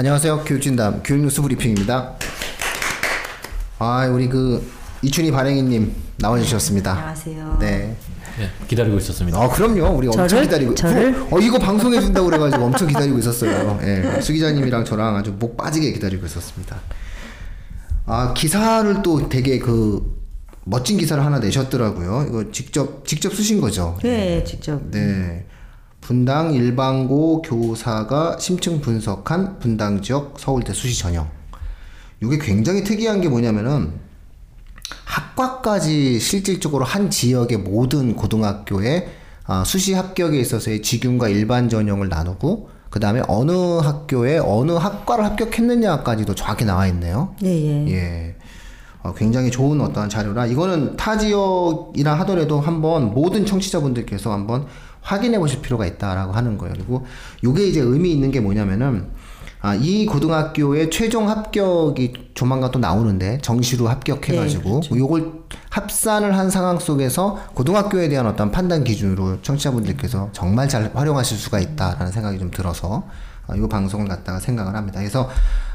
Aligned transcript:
안녕하세요. 0.00 0.44
교육진담 0.44 1.02
교육뉴스 1.04 1.42
브리핑입니다. 1.42 2.14
아, 3.78 4.06
우리 4.06 4.30
그 4.30 4.66
이춘희 5.02 5.30
발행이님 5.30 5.94
나와주셨습니다. 6.16 6.90
안녕하세요. 6.92 7.58
네. 7.60 7.96
네, 8.38 8.50
기다리고 8.66 8.96
있었습니다. 8.96 9.38
아, 9.38 9.50
그럼요. 9.50 9.94
우리 9.94 10.06
엄청 10.06 10.26
저를? 10.26 10.44
기다리고. 10.44 10.74
저를? 10.74 11.26
어, 11.30 11.38
이거 11.38 11.58
방송해 11.58 12.00
준다고 12.00 12.30
그래가지고 12.30 12.64
엄청 12.64 12.88
기다리고 12.88 13.18
있었어요. 13.18 13.78
예. 13.82 14.22
수 14.22 14.32
기자님이랑 14.32 14.86
저랑 14.86 15.16
아주 15.16 15.36
목 15.38 15.58
빠지게 15.58 15.92
기다리고 15.92 16.24
있었습니다. 16.24 16.80
아, 18.06 18.32
기사를 18.32 19.02
또 19.02 19.28
되게 19.28 19.58
그 19.58 20.18
멋진 20.64 20.96
기사를 20.96 21.22
하나 21.22 21.40
내셨더라고요. 21.40 22.24
이거 22.26 22.50
직접 22.50 23.06
직접 23.06 23.34
쓰신 23.34 23.60
거죠? 23.60 23.98
네, 24.02 24.42
직접. 24.44 24.80
네. 24.90 25.44
분당 26.00 26.54
일반고 26.54 27.42
교사가 27.42 28.38
심층 28.38 28.80
분석한 28.80 29.58
분당 29.58 30.02
지역 30.02 30.34
서울대 30.38 30.72
수시 30.72 30.98
전형. 30.98 31.28
이게 32.22 32.38
굉장히 32.38 32.84
특이한 32.84 33.20
게 33.20 33.28
뭐냐면은 33.28 33.92
학과까지 35.04 36.18
실질적으로 36.20 36.84
한 36.84 37.10
지역의 37.10 37.58
모든 37.58 38.16
고등학교에 38.16 39.08
아, 39.46 39.64
수시 39.64 39.94
합격에 39.94 40.38
있어서의 40.38 40.82
지균과 40.82 41.28
일반 41.28 41.68
전형을 41.68 42.08
나누고 42.08 42.70
그 42.88 43.00
다음에 43.00 43.22
어느 43.28 43.52
학교에 43.78 44.38
어느 44.38 44.72
학과를 44.72 45.24
합격했느냐까지도 45.24 46.34
정확히 46.34 46.64
나와 46.64 46.86
있네요. 46.88 47.34
예, 47.42 47.48
예. 47.48 47.88
예. 47.88 48.36
어, 49.02 49.14
굉장히 49.14 49.50
좋은 49.50 49.80
어떤 49.80 50.08
자료라 50.08 50.46
이거는 50.46 50.96
타 50.96 51.16
지역이라 51.16 52.14
하더라도 52.20 52.60
한번 52.60 53.14
모든 53.14 53.46
청취자분들께서 53.46 54.30
한번 54.32 54.66
확인해 55.02 55.38
보실 55.38 55.60
필요가 55.62 55.86
있다라고 55.86 56.32
하는 56.32 56.58
거예요. 56.58 56.74
그리고 56.74 57.06
이게 57.42 57.66
이제 57.66 57.80
의미 57.80 58.12
있는 58.12 58.30
게 58.30 58.40
뭐냐면은 58.40 59.08
아, 59.62 59.74
이 59.74 60.06
고등학교의 60.06 60.90
최종 60.90 61.28
합격이 61.28 62.30
조만간 62.32 62.70
또 62.70 62.78
나오는데 62.78 63.38
정시로 63.42 63.88
합격해가지고 63.88 64.80
요걸 64.96 65.32
합산을 65.68 66.36
한 66.36 66.48
상황 66.48 66.78
속에서 66.78 67.38
고등학교에 67.54 68.08
대한 68.08 68.26
어떤 68.26 68.50
판단 68.50 68.84
기준으로 68.84 69.42
청취자분들께서 69.42 70.30
정말 70.32 70.68
잘 70.68 70.90
활용하실 70.94 71.36
수가 71.36 71.60
있다라는 71.60 72.10
생각이 72.10 72.38
좀 72.38 72.50
들어서 72.50 73.06
어, 73.48 73.54
이 73.54 73.68
방송을 73.68 74.08
갖다가 74.08 74.40
생각을 74.40 74.74
합니다. 74.74 74.98
그래서 74.98 75.28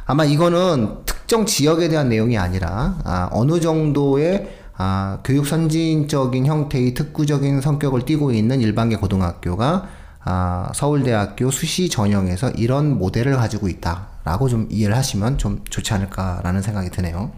아마 0.08 0.26
이거는 0.26 1.06
특정 1.06 1.46
지역에 1.46 1.88
대한 1.88 2.10
내용이 2.10 2.38
아니라 2.38 2.96
아, 3.04 3.30
어느 3.32 3.60
정도의 3.60 4.65
아, 4.78 5.20
교육 5.24 5.48
선진적인 5.48 6.46
형태의 6.46 6.94
특구적인 6.94 7.62
성격을 7.62 8.06
띠고 8.06 8.32
있는 8.32 8.62
일반계 8.62 8.98
고등학교가 8.98 9.88
아, 10.24 10.72
서울대학교 10.74 11.52
수시 11.52 11.88
전형에서 11.90 12.52
이런 12.52 12.98
모델을 12.98 13.36
가지고 13.38 13.70
있다라고 13.70 14.50
좀 14.50 14.68
이해를 14.70 14.96
하시면 14.98 15.38
좀 15.38 15.64
좋지 15.70 15.94
않을까라는 15.94 16.62
생각이 16.62 16.90
드네요. 16.90 17.32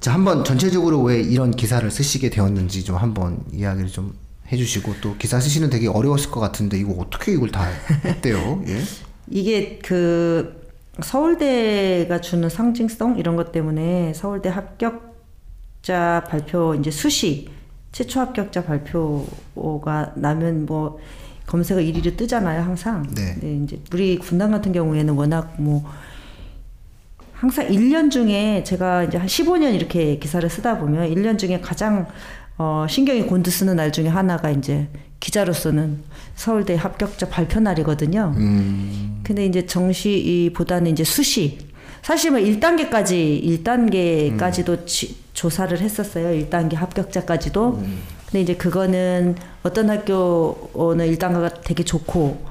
자, 0.00 0.14
한번 0.14 0.44
전체적으로 0.44 1.02
왜 1.02 1.20
이런 1.20 1.50
기사를 1.50 1.90
쓰시게 1.90 2.30
되었는지 2.30 2.84
좀 2.84 2.96
한번 2.96 3.40
이야기를 3.52 3.90
좀 3.90 4.14
해주시고 4.50 4.94
또 5.02 5.16
기사 5.16 5.40
쓰시는 5.40 5.68
되게 5.68 5.88
어려웠을 5.88 6.30
것 6.30 6.40
같은데 6.40 6.78
이거 6.78 6.92
어떻게 6.92 7.32
이걸 7.32 7.50
다 7.50 7.66
했대요? 8.04 8.62
예? 8.66 8.80
이게 9.30 9.78
그 9.82 10.68
서울대가 11.02 12.20
주는 12.20 12.48
상징성 12.48 13.18
이런 13.18 13.36
것 13.36 13.52
때문에 13.52 14.14
서울대 14.14 14.48
합격 14.48 15.17
자 15.82 16.24
발표 16.28 16.74
이제 16.74 16.90
수시 16.90 17.48
최초 17.92 18.20
합격자 18.20 18.64
발표가 18.64 20.12
나면 20.14 20.66
뭐 20.66 20.98
검색어 21.46 21.80
1위로 21.80 22.16
뜨잖아요, 22.16 22.62
항상. 22.62 23.02
네. 23.14 23.34
근데 23.34 23.64
이제 23.64 23.80
우리 23.92 24.18
군단 24.18 24.50
같은 24.50 24.72
경우에는 24.72 25.14
워낙 25.14 25.54
뭐 25.58 25.82
항상 27.32 27.66
1년 27.68 28.10
중에 28.10 28.62
제가 28.64 29.04
이제 29.04 29.16
한 29.16 29.26
15년 29.26 29.74
이렇게 29.74 30.18
기사를 30.18 30.48
쓰다 30.48 30.78
보면 30.78 31.08
1년 31.14 31.38
중에 31.38 31.60
가장 31.60 32.06
어, 32.58 32.86
신경이 32.88 33.22
곤두쓰는 33.22 33.76
날 33.76 33.92
중에 33.92 34.08
하나가 34.08 34.50
이제 34.50 34.88
기자로서는 35.20 36.02
서울대 36.34 36.74
합격자 36.74 37.28
발표 37.28 37.60
날이거든요. 37.60 38.34
음, 38.36 39.20
근데 39.22 39.46
이제 39.46 39.64
정시보다는 39.66 40.90
이제 40.90 41.04
수시. 41.04 41.58
사실 42.02 42.30
뭐 42.30 42.40
1단계까지, 42.40 43.62
1단계까지도 43.62 44.86
조사를 45.38 45.78
했었어요. 45.80 46.30
1단계 46.30 46.74
합격자까지도. 46.74 47.80
근데 48.26 48.40
이제 48.40 48.56
그거는 48.56 49.36
어떤 49.62 49.88
학교는 49.88 51.06
1단계가 51.12 51.60
되게 51.62 51.84
좋고, 51.84 52.44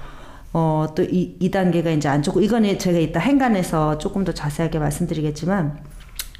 어, 0.53 0.87
또 0.95 1.03
2, 1.03 1.37
2단계가 1.41 1.95
이제 1.95 2.07
안 2.07 2.23
좋고, 2.23 2.39
이거는 2.41 2.79
제가 2.79 2.97
이따 2.97 3.19
행간에서 3.19 3.97
조금 3.97 4.23
더 4.23 4.31
자세하게 4.31 4.79
말씀드리겠지만, 4.79 5.77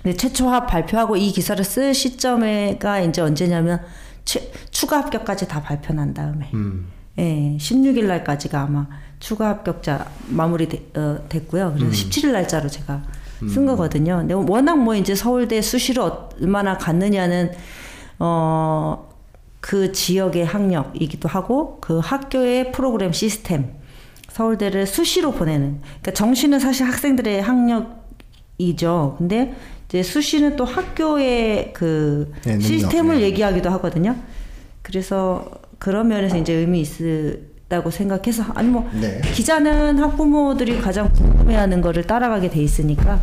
근데 0.02 0.16
최초 0.16 0.48
합 0.50 0.68
발표하고 0.68 1.18
이 1.18 1.32
기사를 1.32 1.62
쓸 1.66 1.94
시점에가 1.94 3.02
이제 3.02 3.22
언제냐면, 3.22 3.82
최, 4.24 4.50
추가 4.72 5.00
합격까지 5.00 5.50
다 5.50 5.62
발표 5.62 5.94
난 5.94 6.14
다음에. 6.14 6.50
음. 6.54 6.88
예, 7.20 7.58
16일 7.60 8.06
날까지가 8.06 8.62
아마 8.62 8.88
추가 9.20 9.50
합격자 9.50 10.08
마무리 10.30 10.70
되, 10.70 10.78
어, 10.96 11.20
됐고요. 11.28 11.74
그래서 11.76 11.92
17일 11.92 12.32
날짜로 12.32 12.70
제가 12.70 13.04
쓴 13.48 13.66
거거든요. 13.66 14.18
근데 14.18 14.34
워낙 14.34 14.76
뭐 14.76 14.96
이제 14.96 15.16
서울대 15.16 15.62
수시를 15.62 16.04
얼마나 16.40 16.78
갔느냐는 16.78 17.52
어, 18.20 19.10
그 19.60 19.92
지역의 19.92 20.46
학력이기도 20.46 21.28
하고 21.30 21.78
그 21.82 22.00
학교의 22.00 22.72
프로그램 22.72 23.12
시스템 23.12 23.74
서울대를 24.30 24.86
수시로 24.86 25.32
보내는 25.32 25.82
그러니까 25.82 26.12
정시는 26.14 26.60
사실 26.60 26.86
학생들의 26.88 27.42
학력이죠. 27.42 29.16
근데 29.18 29.54
이제 29.88 30.04
수시는 30.04 30.56
또 30.56 30.66
학교의 30.66 31.74
그 31.74 32.32
네, 32.44 32.60
시스템을 32.60 33.18
네. 33.18 33.22
얘기하기도 33.24 33.70
하거든요. 33.72 34.16
그래서 34.82 35.50
그런 35.80 36.08
면에서 36.08 36.38
이제 36.38 36.54
의미 36.54 36.82
있 36.82 36.88
다고 37.68 37.92
생각해서 37.92 38.44
아니 38.56 38.70
뭐 38.70 38.90
네. 38.94 39.20
기자는 39.34 40.00
학부모들이 40.00 40.80
가장 40.80 41.12
궁금해하는 41.12 41.82
거를 41.82 42.04
따라가게 42.04 42.50
돼 42.50 42.62
있으니까 42.62 43.20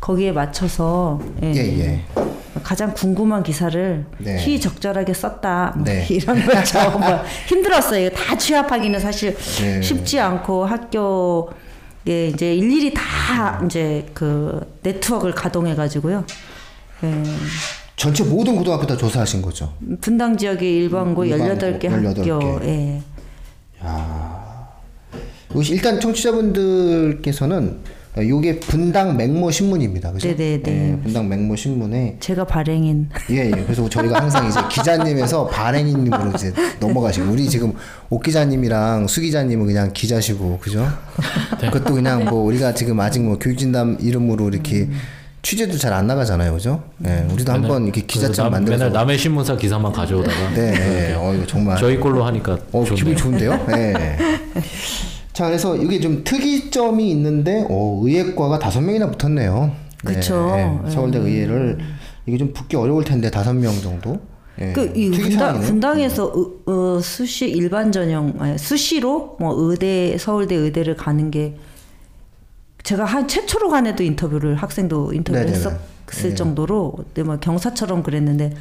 거기에 0.00 0.32
맞춰서 0.32 1.20
예, 1.42 1.52
예, 1.54 1.78
예. 1.78 2.04
가장 2.62 2.92
궁금한 2.92 3.42
기사를 3.42 4.04
네. 4.18 4.38
시적절하게 4.38 5.14
썼다 5.14 5.72
뭐 5.76 5.84
네. 5.84 6.06
이런 6.10 6.44
거죠. 6.44 6.90
뭐 6.98 7.22
힘들었어요. 7.46 8.10
다 8.10 8.36
취합하기는 8.36 9.00
사실 9.00 9.36
네. 9.60 9.80
쉽지 9.80 10.18
않고 10.20 10.66
학교에 10.66 12.28
이제 12.28 12.54
일일이 12.54 12.92
다 12.92 13.62
이제 13.64 14.06
그 14.12 14.60
네트워크를 14.82 15.34
가동해 15.34 15.74
가지고요. 15.74 16.24
예. 17.04 17.22
전체 18.00 18.24
모든 18.24 18.56
고등학교 18.56 18.86
다 18.86 18.96
조사하신 18.96 19.42
거죠? 19.42 19.74
분당 20.00 20.34
지역의 20.34 20.74
일반고 20.74 21.26
일반고 21.26 21.54
18개 21.54 21.82
18개. 21.82 22.30
학교. 22.30 22.64
예. 22.64 23.02
이것이 25.50 25.74
일단 25.74 26.00
청취자분들께서는 26.00 27.76
이게 28.22 28.58
분당 28.58 29.18
맹모 29.18 29.50
신문입니다. 29.50 30.12
그죠? 30.12 30.28
네네네. 30.28 30.62
예, 30.66 30.98
분당 31.02 31.28
맹모 31.28 31.54
신문에 31.56 32.16
제가 32.20 32.46
발행인 32.46 33.10
예, 33.28 33.46
예. 33.46 33.50
그래서 33.50 33.86
저희가 33.86 34.22
항상 34.22 34.48
이제 34.48 34.58
기자님에서 34.72 35.48
발행인님으로 35.48 36.30
이제 36.34 36.54
넘어가시고 36.80 37.30
우리 37.30 37.50
지금 37.50 37.74
옥 38.08 38.22
기자님이랑 38.22 39.08
수 39.08 39.20
기자님은 39.20 39.66
그냥 39.66 39.92
기자시고 39.92 40.58
그죠? 40.58 40.88
그것도 41.60 41.92
그냥 41.92 42.24
뭐 42.24 42.44
우리가 42.44 42.72
지금 42.72 42.98
아직 42.98 43.20
뭐 43.20 43.38
교육진담 43.38 43.98
이름으로 44.00 44.48
이렇게 44.48 44.88
취재도 45.42 45.78
잘 45.78 45.92
안 45.92 46.06
나가잖아요, 46.06 46.52
그죠? 46.52 46.82
예, 47.06 47.26
우리도 47.32 47.50
한번 47.52 47.84
이렇게 47.84 48.06
남- 48.36 48.50
만들어서 48.52 48.84
맨날 48.84 48.92
남의 48.92 49.18
신문사 49.18 49.56
기사만 49.56 49.90
가져오다가 49.92 50.50
네, 50.54 50.70
네. 50.72 51.14
어 51.14 51.34
이거 51.34 51.46
정말 51.46 51.78
저희 51.78 51.98
걸로 51.98 52.24
하니까 52.24 52.54
어, 52.72 52.84
좋네요. 52.84 52.94
기분 52.94 53.16
좋은데요? 53.16 53.64
네. 53.68 54.18
자, 55.32 55.46
그래서 55.46 55.74
이게 55.76 55.98
좀 56.00 56.22
특이점이 56.24 57.10
있는데, 57.12 57.64
어, 57.70 58.00
의예과가 58.04 58.58
다섯 58.58 58.80
명이나 58.82 59.10
붙었네요. 59.10 59.72
네, 60.04 60.14
그쵸. 60.14 60.52
네. 60.54 60.90
서울대 60.90 61.18
의예를, 61.18 61.78
이게 62.26 62.36
좀 62.36 62.52
붙기 62.52 62.76
어려울 62.76 63.04
텐데, 63.04 63.30
다섯 63.30 63.54
명 63.54 63.72
정도? 63.80 64.20
네. 64.58 64.72
그이 64.74 65.08
분당, 65.10 65.22
특이사항이네요. 65.22 65.66
분당에서 65.66 66.32
의- 66.34 66.44
어, 66.66 67.00
수시 67.00 67.48
일반 67.48 67.90
전형 67.90 68.34
아니, 68.38 68.58
수시로 68.58 69.36
뭐 69.40 69.54
의대 69.56 70.18
서울대 70.18 70.54
의대를 70.56 70.96
가는 70.96 71.30
게 71.30 71.54
제가 72.82 73.04
한 73.04 73.28
최초로 73.28 73.68
간 73.70 73.86
애도 73.86 74.02
인터뷰를 74.02 74.56
학생도 74.56 75.12
인터뷰를 75.12 75.46
네네네. 75.46 75.56
했었을 75.58 76.30
네. 76.30 76.34
정도로 76.34 76.94
근데 76.96 77.22
뭐 77.22 77.38
경사처럼 77.38 78.02
그랬는데 78.02 78.52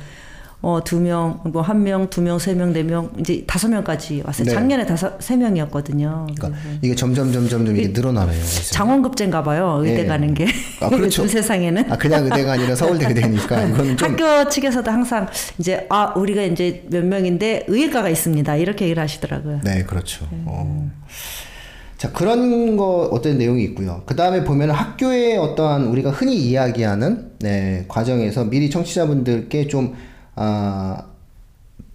어, 0.62 0.81
두 0.83 1.00
명, 1.00 1.39
뭐 1.45 1.62
한 1.62 1.83
명, 1.83 2.10
두 2.10 2.21
명, 2.21 2.38
세 2.38 2.54
명, 2.54 2.74
네 2.74 2.83
명, 2.83 3.10
이제 3.18 3.45
다섯 3.48 3.69
명까지 3.69 4.24
왔어요. 4.25 4.44
네. 4.44 4.51
작년에 4.51 4.86
다섯, 4.86 5.18
세 5.21 5.38
명이었거든요. 5.38 6.27
그러니까 6.36 6.60
이게 6.81 6.94
점점 6.95 7.31
점점 7.31 7.66
좀 7.66 7.77
이게 7.77 7.88
늘어나네요. 7.88 8.44
장원급제인가 8.71 9.42
봐요. 9.44 9.80
의대 9.81 10.01
예. 10.01 10.06
가는 10.06 10.33
게. 10.33 10.48
아, 10.81 10.89
그렇죠. 10.89 11.25
세상에는. 11.30 11.89
아 11.89 11.95
그냥 11.98 12.25
의대가 12.25 12.51
아니라 12.51 12.75
서울대 12.75 13.07
의대니까 13.07 13.63
이거는 13.72 13.95
좀 13.95 14.12
학교 14.12 14.50
측에서도 14.50 14.92
항상 14.92 15.27
이제 15.60 15.88
아 15.89 16.12
우리가 16.18 16.44
이제 16.44 16.83
몇 16.89 17.06
명인데 17.06 17.63
의예과가 17.69 18.10
있습니다 18.10 18.54
이렇게 18.57 18.83
얘기를 18.83 19.01
하시더라고요. 19.01 19.62
네, 19.63 19.83
그렇죠. 19.83 20.27
어. 20.30 20.92
자, 22.00 22.13
그런 22.13 22.78
거 22.78 23.10
어떤 23.12 23.38
내용이 23.38 23.62
있고요. 23.66 24.04
그 24.06 24.16
다음에 24.16 24.46
보면 24.46 24.72
학교의 24.72 25.38
어떠한 25.38 25.88
우리가 25.88 26.12
흔히 26.12 26.38
이야기하는 26.38 27.34
네, 27.40 27.84
과정에서 27.90 28.46
미리 28.46 28.69
청취자분들께 28.69 29.68
좀, 29.68 29.96
아, 30.36 31.04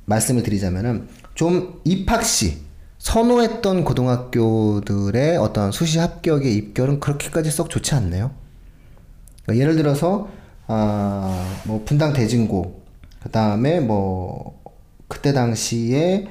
말씀을 0.04 0.42
드리자면은 0.42 1.08
좀 1.34 1.80
입학 1.84 2.22
시 2.22 2.58
선호했던 2.98 3.84
고등학교들의 3.84 5.38
어떤 5.38 5.72
수시 5.72 5.98
합격의 5.98 6.54
입결은 6.54 7.00
그렇게까지 7.00 7.50
썩 7.50 7.70
좋지 7.70 7.94
않네요. 7.94 8.30
그러니까 9.44 9.62
예를 9.62 9.76
들어서 9.76 10.28
아, 10.66 11.62
뭐 11.64 11.82
분당 11.86 12.12
대진고 12.12 12.82
그 13.22 13.30
다음에 13.30 13.80
뭐 13.80 14.60
그때 15.08 15.32
당시에 15.32 16.26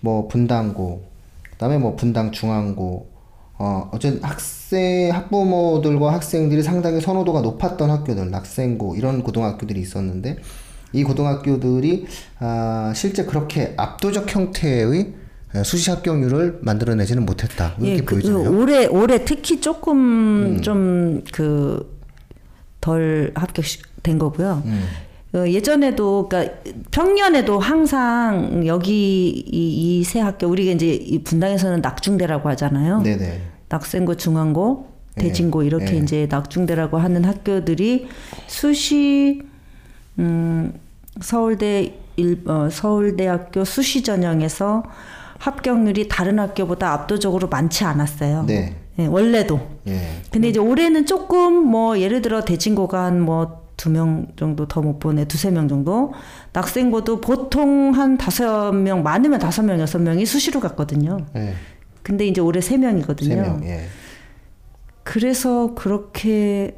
뭐 0.00 0.28
분당고 0.28 1.04
그 1.42 1.56
다음에 1.58 1.76
뭐 1.76 1.94
분당 1.94 2.32
중앙고 2.32 3.17
어 3.58 3.90
어쨌든 3.92 4.22
학생 4.22 5.12
학부모들과 5.12 6.12
학생들이 6.12 6.62
상당히 6.62 7.00
선호도가 7.00 7.40
높았던 7.40 7.90
학교들 7.90 8.30
낙생고 8.30 8.94
이런 8.96 9.22
고등학교들이 9.22 9.80
있었는데 9.80 10.36
이 10.92 11.04
고등학교들이 11.04 12.06
아 12.38 12.92
실제 12.94 13.24
그렇게 13.24 13.74
압도적 13.76 14.34
형태의 14.34 15.14
수시 15.64 15.90
합격률을 15.90 16.58
만들어내지는 16.62 17.24
못했다 17.24 17.74
이렇게 17.78 17.92
예, 17.92 18.00
그, 18.00 18.14
보여지네요. 18.14 18.50
음. 18.50 18.58
올해 18.58 18.86
올해 18.86 19.24
특히 19.24 19.60
조금 19.60 20.60
좀그 20.60 21.98
덜 22.80 23.32
합격된 23.34 24.18
거고요. 24.18 24.62
음. 24.66 24.84
어, 25.34 25.46
예전에도 25.46 26.26
그러니까 26.28 26.54
평년에도 26.90 27.58
항상 27.58 28.66
여기 28.66 29.28
이세 29.28 30.20
학교 30.20 30.46
우리가 30.46 30.72
이제 30.72 30.92
이 30.92 31.22
분당에서는 31.22 31.82
낙중대라고 31.82 32.48
하잖아요. 32.50 33.02
네네. 33.02 33.40
낙생고, 33.68 34.16
중앙고, 34.16 34.88
예, 35.18 35.22
대진고 35.22 35.62
이렇게 35.62 35.94
예. 35.94 35.98
이제 35.98 36.26
낙중대라고 36.30 36.96
하는 36.96 37.24
학교들이 37.24 38.08
수시 38.46 39.42
음 40.18 40.72
서울대 41.20 41.94
일 42.16 42.42
어, 42.46 42.68
서울대학교 42.70 43.64
수시 43.64 44.02
전형에서 44.02 44.82
합격률이 45.38 46.08
다른 46.08 46.38
학교보다 46.38 46.92
압도적으로 46.92 47.48
많지 47.48 47.84
않았어요. 47.84 48.44
네. 48.46 48.74
예, 48.98 49.06
원래도. 49.06 49.60
예. 49.86 50.00
근데 50.30 50.48
이제 50.48 50.58
올해는 50.58 51.06
조금 51.06 51.52
뭐 51.52 51.98
예를 51.98 52.22
들어 52.22 52.44
대진고가 52.44 53.04
한뭐 53.04 53.67
두 53.78 53.88
명 53.90 54.26
정도 54.36 54.66
더 54.66 54.82
못 54.82 54.98
보내 54.98 55.24
두세 55.24 55.50
명 55.50 55.68
정도 55.68 56.12
낙생고도 56.52 57.20
보통 57.22 57.92
한 57.94 58.18
다섯 58.18 58.72
명 58.72 59.02
많으면 59.02 59.38
다섯 59.38 59.62
명 59.62 59.78
여섯 59.80 59.98
명이 60.00 60.26
수시로 60.26 60.58
갔거든요. 60.60 61.16
예. 61.36 61.54
근데 62.02 62.26
이제 62.26 62.40
올해 62.40 62.60
세 62.60 62.76
명이거든요. 62.76 63.28
세 63.28 63.36
명. 63.40 63.62
예. 63.64 63.84
그래서 65.04 65.74
그렇게 65.74 66.76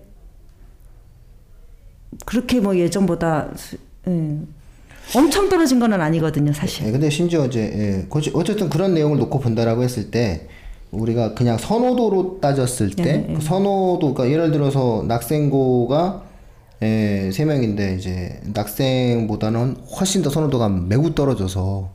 그렇게 2.26 2.60
뭐 2.60 2.76
예전보다 2.76 3.48
수- 3.56 3.76
예. 4.06 4.36
엄청 5.16 5.48
떨어진 5.48 5.80
건 5.80 5.92
아니거든요, 5.94 6.52
사실. 6.52 6.86
예, 6.86 6.92
근데 6.92 7.10
심지어 7.10 7.46
이제 7.46 7.60
예, 7.60 8.06
어쨌든 8.34 8.68
그런 8.68 8.94
내용을 8.94 9.18
놓고 9.18 9.40
본다라고 9.40 9.82
했을 9.82 10.10
때 10.10 10.46
우리가 10.92 11.34
그냥 11.34 11.56
선호도로 11.58 12.38
따졌을 12.40 12.90
때 12.90 13.26
예, 13.28 13.34
그 13.34 13.40
선호도 13.40 14.14
그러니까 14.14 14.30
예를 14.30 14.52
들어서 14.52 15.02
낙생고가 15.08 16.24
예, 16.82 17.30
세 17.32 17.44
명인데 17.44 17.94
이제 17.96 18.40
낙생보다는 18.54 19.76
훨씬 19.98 20.22
더 20.22 20.30
선호도가 20.30 20.68
매우 20.68 21.14
떨어져서 21.14 21.90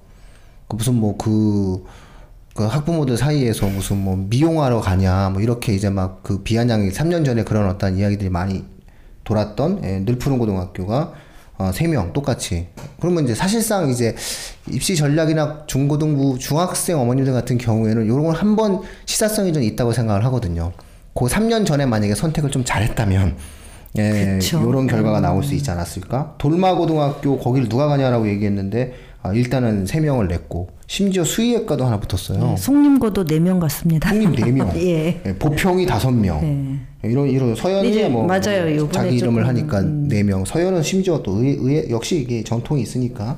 그 0.68 0.76
무슨 0.76 0.96
뭐그 0.96 1.84
그 2.54 2.64
학부모들 2.64 3.18
사이에서 3.18 3.68
무슨 3.68 3.98
뭐 3.98 4.16
미용하러 4.16 4.80
가냐 4.82 5.30
뭐 5.32 5.42
이렇게 5.42 5.74
이제 5.74 5.90
막 5.90 6.22
그 6.24 6.44
비아냥이 6.44 6.90
3년 6.92 7.26
전에 7.26 7.44
그런 7.44 7.68
어떤 7.70 7.98
이야기들이 7.98 8.30
많이 8.30 8.64
돌았던 9.24 9.82
예, 9.84 10.00
늘푸른 10.00 10.38
고등학교가 10.38 11.14
어, 11.58 11.72
3명 11.72 12.14
똑같이 12.14 12.68
그러면 13.00 13.24
이제 13.24 13.34
사실상 13.34 13.90
이제 13.90 14.16
입시 14.70 14.96
전략이나 14.96 15.64
중고등부 15.68 16.38
중학생 16.40 17.00
어머님들 17.00 17.34
같은 17.34 17.58
경우에는 17.58 18.06
이런 18.06 18.24
걸 18.24 18.36
한번 18.36 18.82
시사성이 19.06 19.52
좀 19.54 19.64
있다고 19.64 19.94
생각을 19.94 20.24
하거든요. 20.26 20.74
그 21.14 21.26
3년 21.26 21.66
전에 21.66 21.86
만약에 21.86 22.14
선택을 22.14 22.52
좀 22.52 22.64
잘했다면 22.66 23.38
예. 23.98 24.40
이런 24.68 24.88
결과가 24.88 25.22
나올 25.22 25.44
수 25.44 25.54
있지 25.56 25.70
않았을까? 25.72 26.36
돌마고등학교 26.38 27.40
거기를 27.40 27.70
누가 27.70 27.88
가냐라고 27.88 28.28
얘기했는데 28.28 28.94
아, 29.22 29.34
일단은 29.34 29.86
3명을 29.86 30.28
냈고 30.28 30.70
심지어 30.86 31.24
수의학과도 31.24 31.84
하나 31.86 32.00
붙었어요. 32.00 32.40
네, 32.40 32.58
송림고도 32.58 33.24
네명 33.24 33.60
같습니다. 33.60 34.10
형님 34.10 34.34
4명. 34.34 34.76
예. 34.76 35.22
예, 35.26 35.36
보평이 35.36 35.88
5명. 35.88 36.42
네. 36.42 36.80
이런 37.04 37.28
이런 37.30 37.56
서현이 37.56 37.90
이제 37.90 38.08
뭐 38.08 38.26
맞아요. 38.26 38.90
자기 38.92 39.16
이름을 39.18 39.20
조금, 39.20 39.38
음. 39.38 39.46
하니까 39.46 39.82
4명. 39.82 40.46
서현은 40.46 40.84
심지어 40.84 41.24
또 41.24 41.44
의, 41.44 41.58
의 41.60 41.90
역시 41.90 42.20
이게 42.20 42.44
정통이 42.44 42.82
있으니까. 42.82 43.38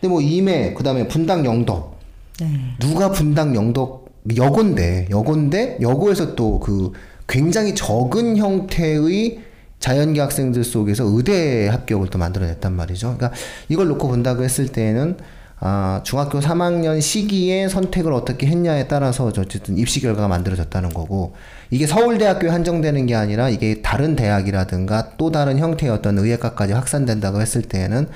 근데 0.00 0.08
뭐 0.08 0.20
임해 0.20 0.74
그다음에 0.74 1.06
분당 1.06 1.44
영덕. 1.44 1.98
네. 2.40 2.46
누가 2.80 3.12
분당 3.12 3.54
영덕 3.54 4.12
여고인데 4.36 5.06
여고인데 5.10 5.78
여고에서 5.80 6.34
또 6.34 6.58
그 6.58 6.92
굉장히 7.26 7.74
적은 7.74 8.36
형태의 8.36 9.40
자연계 9.84 10.18
학생들 10.18 10.64
속에서 10.64 11.04
의대 11.06 11.68
합격을 11.68 12.08
또 12.08 12.16
만들어냈단 12.16 12.72
말이죠. 12.72 13.18
그러니까 13.18 13.38
이걸 13.68 13.86
놓고 13.88 14.08
본다고 14.08 14.42
했을 14.42 14.66
때는 14.68 15.18
아, 15.66 16.02
중학교 16.04 16.40
3학년 16.40 17.00
시기에 17.00 17.70
선택을 17.70 18.12
어떻게 18.12 18.46
했냐에 18.46 18.86
따라서 18.86 19.24
어쨌든 19.24 19.78
입시 19.78 19.98
결과가 20.00 20.28
만들어졌다는 20.28 20.90
거고 20.90 21.32
이게 21.70 21.86
서울대학교에 21.86 22.50
한정되는 22.50 23.06
게 23.06 23.14
아니라 23.14 23.48
이게 23.48 23.80
다른 23.80 24.14
대학이라든가 24.14 25.16
또 25.16 25.30
다른 25.30 25.58
형태의 25.58 25.90
어떤 25.90 26.18
의예과까지 26.18 26.74
확산된다고 26.74 27.40
했을 27.40 27.62
때는 27.62 28.08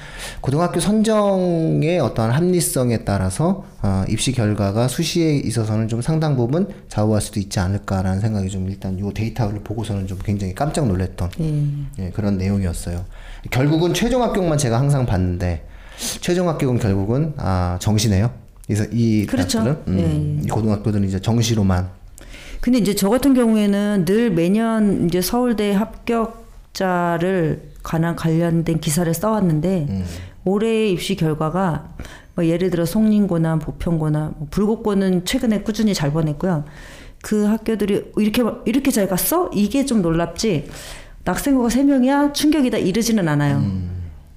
고등학교 0.43 0.79
선정의 0.79 1.99
어떠한 2.00 2.33
합리성에 2.33 2.99
따라서 3.06 3.65
어, 3.81 4.05
입시 4.11 4.33
결과가 4.33 4.87
수시에 4.87 5.37
있어서는 5.37 5.89
좀 5.89 6.03
상당 6.03 6.37
부분 6.37 6.69
좌우할 6.89 7.23
수도 7.23 7.41
있지 7.41 7.61
않을까라는 7.61 8.21
생각이 8.21 8.51
좀 8.51 8.69
일단 8.69 9.01
요 9.01 9.11
데이터를 9.15 9.61
보고서는 9.65 10.06
좀 10.06 10.19
굉장히 10.23 10.55
깜짝 10.55 10.87
놀랐던 10.87 11.31
예. 11.41 12.05
예, 12.05 12.11
그런 12.11 12.37
내용이었어요. 12.37 13.06
결국은 13.51 13.94
최종 13.94 14.22
합격만 14.22 14.58
제가 14.58 14.79
항상 14.79 15.06
봤는데 15.06 15.65
최종 16.20 16.48
합격은 16.48 16.78
결국은 16.78 17.34
아 17.36 17.76
정시네요. 17.81 18.31
그래서 18.67 18.84
이 18.93 19.26
그렇죠. 19.26 19.64
대학들은, 19.64 19.98
음, 19.98 20.43
이 20.44 20.48
고등학교들은 20.48 21.06
이제 21.08 21.19
정시로만 21.20 21.88
근데 22.60 22.78
이제 22.78 22.94
저 22.94 23.08
같은 23.08 23.34
경우에는 23.34 24.05
늘 24.05 24.31
매년 24.31 25.06
이제 25.06 25.20
서울대 25.22 25.72
합격자를 25.72 27.62
관한 27.82 28.14
관련된 28.14 28.81
기사를 28.81 29.12
써왔는데 29.12 29.86
음. 29.88 30.05
올해 30.44 30.88
입시 30.88 31.17
결과가 31.17 31.88
뭐 32.34 32.44
예를 32.44 32.70
들어 32.70 32.84
송림고나 32.84 33.58
보평고나 33.58 34.32
뭐 34.36 34.48
불곡고는 34.50 35.24
최근에 35.24 35.62
꾸준히 35.62 35.94
잘 35.94 36.12
보냈고요. 36.12 36.64
그 37.22 37.44
학교들이 37.44 38.12
이렇게 38.17 38.43
이렇게 38.64 38.90
잘 38.90 39.08
갔어? 39.08 39.50
이게 39.52 39.84
좀 39.84 40.02
놀랍지. 40.02 40.69
낙생고가 41.24 41.69
세 41.69 41.82
명이야 41.82 42.32
충격이다 42.32 42.78
이러지는 42.78 43.28
않아요. 43.28 43.58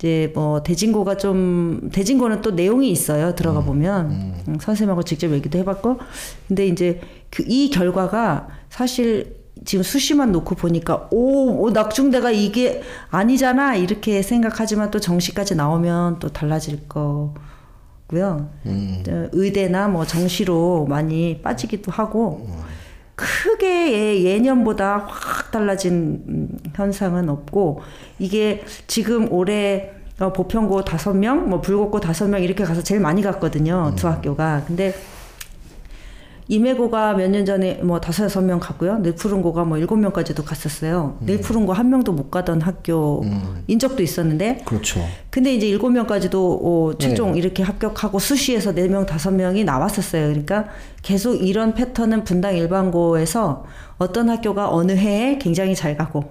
이제 0.02 0.32
뭐 0.34 0.64
대진고가 0.64 1.18
좀 1.18 1.92
대진고는 1.94 2.42
또 2.42 2.52
내용이 2.52 2.90
있어요 2.90 3.36
들어가 3.36 3.62
보면. 3.62 4.10
음, 4.48 4.58
선생님하고 4.60 5.04
직접 5.04 5.30
얘기도 5.32 5.60
해봤고. 5.60 6.00
근데 6.48 6.66
이제 6.66 7.00
그 7.30 7.44
이 7.48 7.70
결과가 7.70 8.48
사실 8.70 9.36
지금 9.64 9.84
수시만 9.84 10.32
놓고 10.32 10.56
보니까 10.56 11.08
오, 11.12 11.62
오 11.64 11.70
낙중대가 11.70 12.32
이게 12.32 12.82
아니잖아 13.12 13.76
이렇게 13.76 14.24
생각하지만 14.24 14.90
또 14.90 15.00
정시까지 15.00 15.56
나오면 15.56 16.18
또 16.20 16.30
달라질 16.30 16.80
거고요. 16.90 18.50
어, 19.12 19.30
의대나 19.34 19.88
뭐 19.88 20.06
정시로 20.06 20.88
많이 20.90 21.42
빠지기도 21.44 21.92
하고 21.92 22.50
크게 23.22 23.94
예- 23.94 24.24
예년보다 24.24 25.06
확 25.08 25.52
달라진 25.52 26.24
음, 26.28 26.50
현상은 26.76 27.30
없고 27.30 27.82
이게 28.20 28.64
지금 28.88 29.32
올해 29.32 29.92
어, 30.20 30.34
보평고 30.34 30.86
다섯 30.86 31.14
명, 31.14 31.50
뭐 31.50 31.62
불곡고 31.62 32.00
다섯 32.00 32.28
명 32.28 32.44
이렇게 32.44 32.64
가서 32.64 32.84
제일 32.84 33.02
많이 33.02 33.22
갔거든요 33.22 33.94
두 33.96 34.08
학교가. 34.08 34.64
근데 34.68 34.94
임해고가 36.56 37.14
몇 37.14 37.30
년 37.32 37.46
전에 37.46 37.76
뭐 37.82 38.02
다섯 38.02 38.26
여섯 38.26 38.42
명 38.42 38.60
갔고요. 38.60 39.00
닐푸른고가 39.00 39.64
뭐 39.64 39.78
일곱 39.78 39.96
명까지도 39.96 40.44
갔었어요. 40.44 41.18
닐푸른고 41.22 41.72
한 41.72 41.90
명도 41.90 42.12
못 42.12 42.30
가던 42.30 42.60
학교인 42.62 43.80
적도 43.80 44.04
있었는데 44.04 44.64
그렇죠. 44.66 45.00
근데 45.30 45.54
이제 45.56 45.66
일곱 45.66 45.92
명까지도 45.92 46.60
어, 46.62 46.98
최종 46.98 47.32
네. 47.32 47.40
이렇게 47.40 47.64
합격하고 47.64 48.20
수시에서 48.20 48.74
네 48.74 48.88
명 48.90 49.06
다섯 49.06 49.32
명이 49.32 49.64
나왔었어요. 49.64 50.28
그러니까 50.28 50.66
계속 51.02 51.36
이런 51.36 51.74
패턴은 51.74 52.26
분당 52.26 52.58
일반고에서 52.58 53.64
어떤 53.98 54.30
학교가 54.30 54.70
어느 54.74 54.92
해에 54.92 55.38
굉장히 55.38 55.74
잘 55.74 55.96
가고 55.96 56.26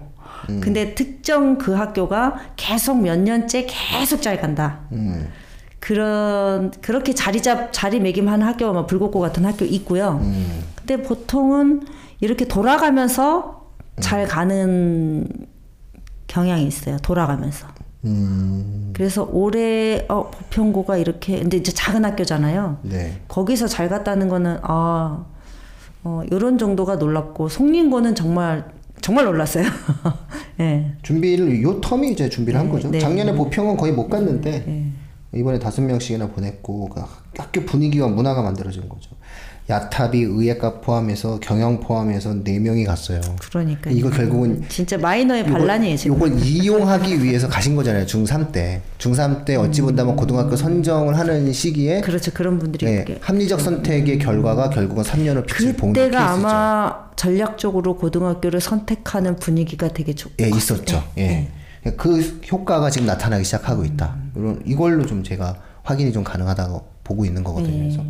음. 0.50 0.60
근데 0.60 0.94
특정 0.94 1.56
그 1.56 1.72
학교가 1.72 2.34
계속 2.56 3.00
몇 3.00 3.18
년째 3.18 3.66
계속 3.66 4.20
잘 4.20 4.38
간다. 4.38 4.80
음. 4.92 5.28
그런 5.80 6.70
그렇게 6.82 7.14
자리 7.14 7.42
잡 7.42 7.72
자리 7.72 8.00
매김하는 8.00 8.46
학교가 8.46 8.72
뭐 8.72 8.86
불국고 8.86 9.18
같은 9.18 9.44
학교 9.44 9.64
있고요. 9.64 10.20
음. 10.22 10.62
근데 10.76 11.02
보통은 11.02 11.82
이렇게 12.20 12.46
돌아가면서 12.46 13.66
잘 13.98 14.26
가는 14.26 15.26
경향이 16.26 16.66
있어요. 16.66 16.98
돌아가면서. 17.02 17.66
음. 18.04 18.92
그래서 18.94 19.28
올해 19.30 20.06
어 20.08 20.30
보편고가 20.30 20.96
이렇게 20.96 21.38
근데 21.38 21.56
이제 21.56 21.72
작은 21.72 22.04
학교잖아요. 22.04 22.78
네. 22.82 23.20
거기서 23.28 23.66
잘 23.66 23.88
갔다는 23.88 24.28
거는 24.28 24.58
아 24.62 25.24
어, 26.02 26.22
요런 26.30 26.58
정도가 26.58 26.96
놀랍고 26.96 27.48
송림고는 27.48 28.14
정말 28.14 28.64
정말 29.00 29.24
놀랐어요. 29.24 29.64
예. 30.60 30.92
준비를 31.02 31.62
요 31.62 31.80
텀이 31.80 32.10
이제 32.12 32.28
준비를 32.28 32.60
한 32.60 32.66
네, 32.66 32.72
거죠. 32.72 32.90
네. 32.90 32.98
작년에 32.98 33.34
보평은 33.34 33.76
거의 33.76 33.92
못 33.92 34.08
갔는데 34.08 34.50
네. 34.64 34.92
이번에 35.34 35.58
다섯 35.58 35.82
명씩이나 35.82 36.28
보냈고 36.28 36.88
그 36.88 37.02
학교 37.38 37.64
분위기와 37.64 38.08
문화가 38.08 38.42
만들어진 38.42 38.88
거죠. 38.88 39.10
야탑이 39.68 40.22
의예과 40.22 40.80
포함해서 40.80 41.38
경영 41.38 41.78
포함해서 41.78 42.42
네 42.42 42.58
명이 42.58 42.84
갔어요. 42.84 43.20
그러니까 43.38 43.88
이거 43.92 44.10
결국은 44.10 44.64
진짜 44.68 44.98
마이너의 44.98 45.44
반란이에요 45.46 45.96
지금. 45.96 46.16
요걸 46.16 46.40
이용하기 46.40 47.22
위해서 47.22 47.46
가신 47.46 47.76
거잖아요. 47.76 48.04
중3 48.06 48.50
때. 48.50 48.82
중3 48.98 49.44
때 49.44 49.54
어찌 49.54 49.80
본다면 49.82 50.16
고등학교 50.16 50.56
선정을 50.56 51.16
하는 51.16 51.52
시기에 51.52 52.00
그렇죠 52.00 52.32
그런 52.32 52.58
분들이 52.58 52.84
예, 52.86 52.98
있게. 53.00 53.18
합리적 53.20 53.60
선택의 53.60 54.18
결과가 54.18 54.70
결국은 54.70 55.04
3년을 55.04 55.46
빚을 55.46 55.76
본 55.76 55.92
케이스죠. 55.92 56.10
그때가 56.10 56.30
아마 56.32 57.10
전략적으로 57.14 57.96
고등학교를 57.96 58.60
선택하는 58.60 59.36
분위기가 59.36 59.86
되게 59.92 60.14
좋. 60.14 60.32
예, 60.40 60.48
있었죠. 60.48 61.04
예. 61.18 61.46
그 61.96 62.40
효과가 62.50 62.90
지금 62.90 63.06
나타나기 63.06 63.44
시작하고 63.44 63.84
있다. 63.84 64.16
이런 64.36 64.62
이걸로 64.66 65.06
좀 65.06 65.22
제가 65.22 65.56
확인이 65.82 66.12
좀 66.12 66.22
가능하다고 66.24 66.84
보고 67.04 67.24
있는 67.24 67.42
거거든요. 67.42 67.78
그래서 67.78 68.04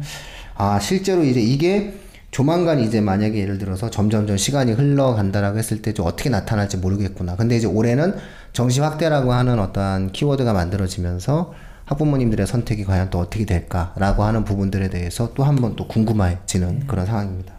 아 0.57 0.79
실제로 0.81 1.23
이제 1.25 1.41
이게 1.41 1.95
조만간 2.31 2.79
이제 2.81 3.01
만약에 3.01 3.39
예를 3.39 3.59
들어서 3.59 3.91
점점점 3.91 4.37
시간이 4.37 4.73
흘러간다라고 4.73 5.59
했을 5.59 5.83
때 5.83 5.93
좀 5.93 6.07
어떻게 6.07 6.31
나타날지 6.31 6.77
모르겠구나. 6.79 7.37
근데 7.37 7.57
이제 7.57 7.67
올해는 7.67 8.15
정시 8.53 8.81
확대라고 8.81 9.33
하는 9.33 9.59
어떠한 9.59 10.13
키워드가 10.13 10.53
만들어지면서 10.53 11.53
학부모님들의 11.87 12.47
선택이 12.47 12.85
과연 12.85 13.11
또 13.11 13.19
어떻게 13.19 13.45
될까라고 13.45 14.23
하는 14.25 14.45
부분들에 14.45 14.91
대해서 14.91 15.33
또 15.35 15.43
한 15.45 15.57
번 15.57 15.75
또 15.77 15.89
궁금해지는 15.89 16.87
그런 16.87 17.07
상황입니다. 17.07 17.55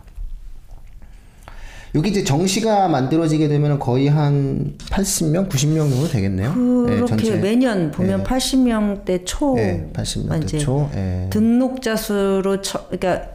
여기 1.93 2.09
이제 2.09 2.23
정시가 2.23 2.87
만들어지게 2.87 3.47
되면 3.49 3.77
거의 3.77 4.07
한 4.07 4.75
80명, 4.89 5.49
90명 5.49 5.89
정도 5.89 6.07
되겠네요. 6.07 6.49
예, 6.89 6.95
그렇게 6.95 7.07
전체. 7.07 7.35
매년 7.35 7.91
보면 7.91 8.23
80명대 8.23 9.23
초 9.25 9.57
예, 9.57 9.89
80명대 9.93 10.43
이제 10.43 10.57
초. 10.57 10.89
예. 10.95 11.27
등록자 11.29 11.97
수로 11.97 12.61
처, 12.61 12.87
그러니까 12.87 13.29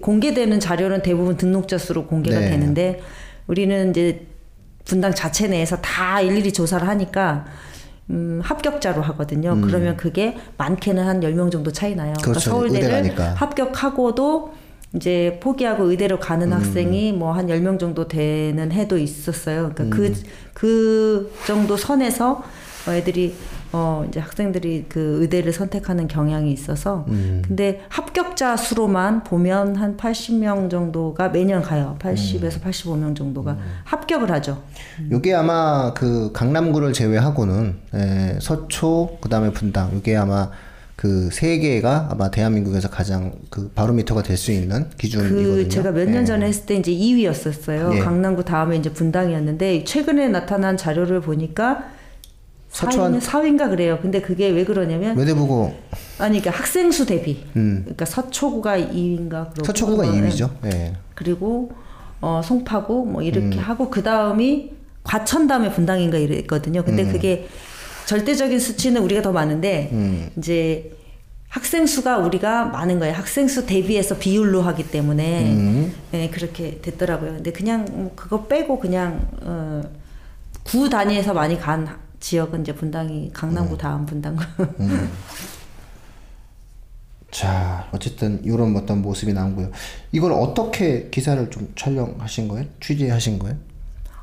공개되는 0.00 0.58
자료는 0.58 1.02
대부분 1.02 1.36
등록자 1.36 1.78
수로 1.78 2.06
공개가 2.06 2.40
네. 2.40 2.50
되는데 2.50 3.00
우리는 3.46 3.90
이제 3.90 4.26
분당 4.84 5.14
자체 5.14 5.46
내에서 5.46 5.76
다 5.76 6.20
일일이 6.20 6.52
조사를 6.52 6.86
하니까 6.86 7.44
음, 8.10 8.40
합격자로 8.42 9.02
하거든요. 9.02 9.56
그러면 9.60 9.96
그게 9.96 10.36
많게는 10.58 11.06
한 11.06 11.20
10명 11.20 11.52
정도 11.52 11.70
차이 11.70 11.94
나요. 11.94 12.12
음. 12.18 12.22
그렇죠. 12.22 12.64
의대 12.64 12.82
서울대를. 12.82 13.34
합격하고도 13.36 14.52
이제 14.94 15.38
포기하고 15.40 15.84
의대로 15.84 16.18
가는 16.18 16.48
음. 16.48 16.52
학생이 16.52 17.12
뭐한 17.12 17.46
10명 17.46 17.78
정도 17.78 18.08
되는 18.08 18.72
해도 18.72 18.98
있었어요. 18.98 19.70
그러니까 19.74 19.84
음. 19.84 19.90
그, 19.90 20.12
그 20.52 21.32
정도 21.46 21.76
선에서 21.76 22.42
어, 22.88 22.92
애들이 22.92 23.34
어 23.72 24.04
이제 24.08 24.18
학생들이 24.18 24.86
그 24.88 25.18
의대를 25.20 25.52
선택하는 25.52 26.08
경향이 26.08 26.52
있어서 26.52 27.04
음. 27.08 27.42
근데 27.46 27.82
합격자 27.88 28.56
수로만 28.56 29.22
보면 29.22 29.76
한 29.76 29.96
80명 29.96 30.68
정도가 30.68 31.28
매년 31.28 31.62
가요. 31.62 31.96
80에서 32.00 32.60
85명 32.60 33.14
정도가 33.14 33.56
합격을 33.84 34.28
하죠. 34.32 34.60
요게 35.12 35.34
아마 35.34 35.94
그 35.94 36.32
강남구를 36.32 36.92
제외하고는 36.92 37.76
에, 37.94 38.38
서초 38.40 39.18
그다음에 39.20 39.52
분당 39.52 39.92
요게 39.94 40.16
아마 40.16 40.50
그 41.00 41.30
세 41.32 41.58
개가 41.58 42.08
아마 42.10 42.30
대한민국에서 42.30 42.90
가장 42.90 43.32
그 43.48 43.70
바로미터가 43.74 44.22
될 44.22 44.36
수 44.36 44.52
있는 44.52 44.86
기준이거든요. 44.98 45.42
그 45.42 45.68
제가 45.70 45.92
몇년 45.92 46.22
예. 46.22 46.24
전에 46.26 46.46
했을 46.46 46.66
때 46.66 46.74
이제 46.76 46.92
2위였었어요. 46.92 47.96
예. 47.96 48.00
강남구 48.00 48.44
다음에 48.44 48.76
이제 48.76 48.92
분당이었는데 48.92 49.84
최근에 49.84 50.28
나타난 50.28 50.76
자료를 50.76 51.22
보니까 51.22 51.84
서초한- 52.70 53.18
4위는 53.18 53.20
4위인가 53.22 53.70
그래요. 53.70 53.98
근데 54.02 54.20
그게 54.20 54.48
왜 54.50 54.64
그러냐면 54.66 55.16
외대부고 55.16 55.74
아니 56.18 56.40
그러니까 56.40 56.50
학생 56.62 56.90
수 56.90 57.06
대비. 57.06 57.44
그러니까 57.54 58.04
서초구가 58.04 58.78
2위인가 58.78 59.30
그러고 59.30 59.62
음. 59.62 59.64
서초구가 59.64 60.06
어, 60.06 60.12
2위죠. 60.12 60.50
예. 60.66 60.92
그리고 61.14 61.72
어 62.20 62.42
송파구 62.44 63.06
뭐 63.06 63.22
이렇게 63.22 63.56
음. 63.56 63.62
하고 63.62 63.88
그 63.88 64.02
다음이 64.02 64.72
과천 65.02 65.46
다음에 65.46 65.72
분당인가 65.72 66.18
이랬거든요. 66.18 66.84
근데 66.84 67.04
음. 67.04 67.12
그게 67.12 67.48
절대적인 68.10 68.58
수치는 68.58 69.02
우리가 69.02 69.22
더 69.22 69.30
많은데 69.30 69.88
음. 69.92 70.30
이제 70.36 70.90
학생 71.48 71.86
수가 71.86 72.18
우리가 72.18 72.64
많은 72.64 72.98
거예요. 72.98 73.14
학생 73.14 73.46
수 73.46 73.66
대비해서 73.66 74.18
비율로 74.18 74.62
하기 74.62 74.90
때문에 74.90 75.52
음. 75.52 75.94
네, 76.10 76.28
그렇게 76.28 76.80
됐더라고요. 76.80 77.34
근데 77.34 77.52
그냥 77.52 77.86
뭐 77.88 78.12
그거 78.16 78.48
빼고 78.48 78.80
그냥 78.80 79.28
어, 79.42 79.80
구 80.64 80.90
단위에서 80.90 81.34
많이 81.34 81.56
간 81.56 81.88
지역은 82.18 82.62
이제 82.62 82.74
분당이 82.74 83.26
음. 83.26 83.30
강남구 83.32 83.78
다음 83.78 84.06
분당구. 84.06 84.42
자, 87.30 87.88
어쨌든 87.92 88.44
이런 88.44 88.74
어떤 88.74 89.02
모습이 89.02 89.32
나오고요. 89.32 89.70
이걸 90.10 90.32
어떻게 90.32 91.10
기사를 91.10 91.48
좀 91.50 91.72
촬영하신 91.76 92.48
거예요? 92.48 92.66
취재하신 92.80 93.38
거예요? 93.38 93.56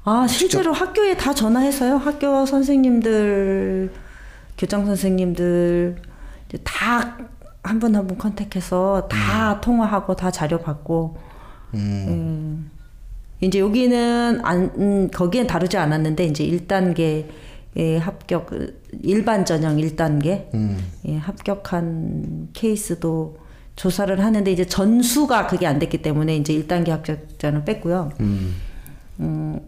아 0.10 0.26
실제로 0.26 0.72
학교에 0.72 1.18
다 1.18 1.34
전화해서요. 1.34 1.98
학교 1.98 2.46
선생님들, 2.46 3.92
교장 4.58 4.86
선생님들 4.86 5.98
다 6.64 7.18
한 7.64 7.80
분 7.82 7.94
한 7.94 8.08
분 8.08 8.18
컨택해서 8.18 9.10
다 9.10 9.60
통화하고 9.60 10.16
다 10.16 10.32
자료 10.32 10.60
받고. 10.60 11.18
음. 11.74 12.72
이제 13.42 13.60
여기는 13.60 14.40
안 14.46 14.72
음, 14.78 15.10
거기엔 15.14 15.46
다루지 15.46 15.76
않았는데 15.76 16.26
이제 16.28 16.46
1단계 16.48 17.28
합격 18.00 18.50
일반 19.04 19.44
전형 19.46 19.76
1단계 19.76 20.48
예, 21.06 21.18
합격한 21.18 22.50
케이스도 22.54 23.38
조사를 23.76 24.18
하는데 24.24 24.50
이제 24.50 24.66
전수가 24.66 25.48
그게 25.48 25.68
안 25.68 25.78
됐기 25.80 26.02
때문에 26.02 26.38
이제 26.38 26.54
1단계 26.54 26.90
합격자는 26.92 27.66
뺐고요. 27.66 28.12
음, 29.20 29.60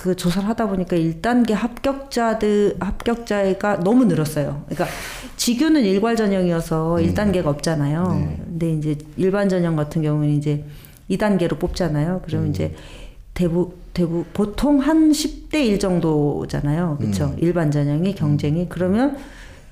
그 0.00 0.16
조사를 0.16 0.48
하다 0.48 0.68
보니까 0.68 0.96
1단계 0.96 1.52
합격자들 1.52 2.76
합격자가 2.80 3.80
너무 3.80 4.06
늘었어요. 4.06 4.64
그러니까 4.64 4.86
지규는 5.36 5.82
일괄 5.84 6.16
전형이어서 6.16 6.96
1단계가 7.00 7.48
없잖아요. 7.48 8.36
근데 8.46 8.72
이제 8.72 8.96
일반 9.18 9.50
전형 9.50 9.76
같은 9.76 10.00
경우는 10.00 10.30
이제 10.30 10.64
2단계로 11.10 11.58
뽑잖아요. 11.58 12.22
그러면 12.24 12.48
이제 12.48 12.74
대부 13.34 13.74
대부 13.92 14.24
보통 14.32 14.78
한 14.78 15.10
10대 15.10 15.56
1 15.66 15.78
정도잖아요. 15.78 16.96
그렇죠? 16.98 17.34
일반 17.36 17.70
전형이 17.70 18.14
경쟁이 18.14 18.70
그러면 18.70 19.18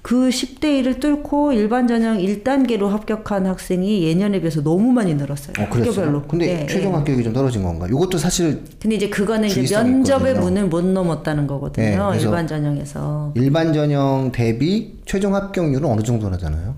그 0.02 0.28
10대 0.28 0.82
1을 0.82 1.00
뚫고 1.00 1.52
일반 1.52 1.86
전형 1.86 2.18
1단계로 2.18 2.88
합격한 2.88 3.46
학생이 3.46 4.04
예년에 4.04 4.40
비해서 4.40 4.62
너무 4.62 4.92
많이 4.92 5.14
늘었어요. 5.14 5.54
어. 5.58 5.62
학교별로. 5.62 6.22
근데 6.22 6.62
예, 6.62 6.66
최종 6.66 6.92
예. 6.92 6.96
합격이 6.96 7.24
좀 7.24 7.32
떨어진 7.32 7.62
건가? 7.62 7.86
이것도 7.86 8.16
사실 8.16 8.62
근데 8.80 8.96
이제 8.96 9.08
그거는 9.08 9.48
이제 9.48 9.60
면접의 9.76 10.32
있거든요. 10.32 10.40
문을 10.40 10.66
못 10.66 10.84
넘었다는 10.84 11.42
네, 11.42 11.46
거거든요. 11.48 12.08
그래서 12.10 12.26
일반 12.26 12.46
전형에서 12.46 13.32
일반 13.34 13.72
전형 13.72 14.30
대비 14.32 14.98
최종 15.04 15.34
합격률은 15.34 15.88
어느 15.88 16.02
정도 16.02 16.30
나잖아요. 16.30 16.76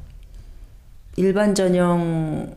일반 1.17 1.55
전형 1.55 2.55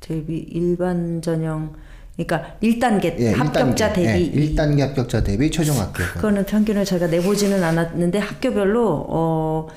대비 0.00 0.38
일반 0.50 1.22
전형 1.22 1.72
그러니까 2.16 2.56
1단계 2.62 3.18
예, 3.18 3.32
합격자 3.32 3.92
1단계. 3.92 3.94
대비 3.94 4.32
예, 4.34 4.54
1단계 4.54 4.80
합격자 4.80 5.24
대비 5.24 5.50
최종 5.50 5.78
합격. 5.78 6.14
그거는 6.14 6.46
평균을 6.46 6.84
제가 6.84 7.08
내보지는 7.08 7.62
않았는데 7.62 8.18
학교별로 8.18 9.06
어 9.08 9.68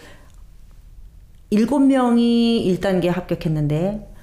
일곱 1.49 1.79
명이 1.79 2.77
1단계 2.79 3.07
합격했는데 3.07 4.13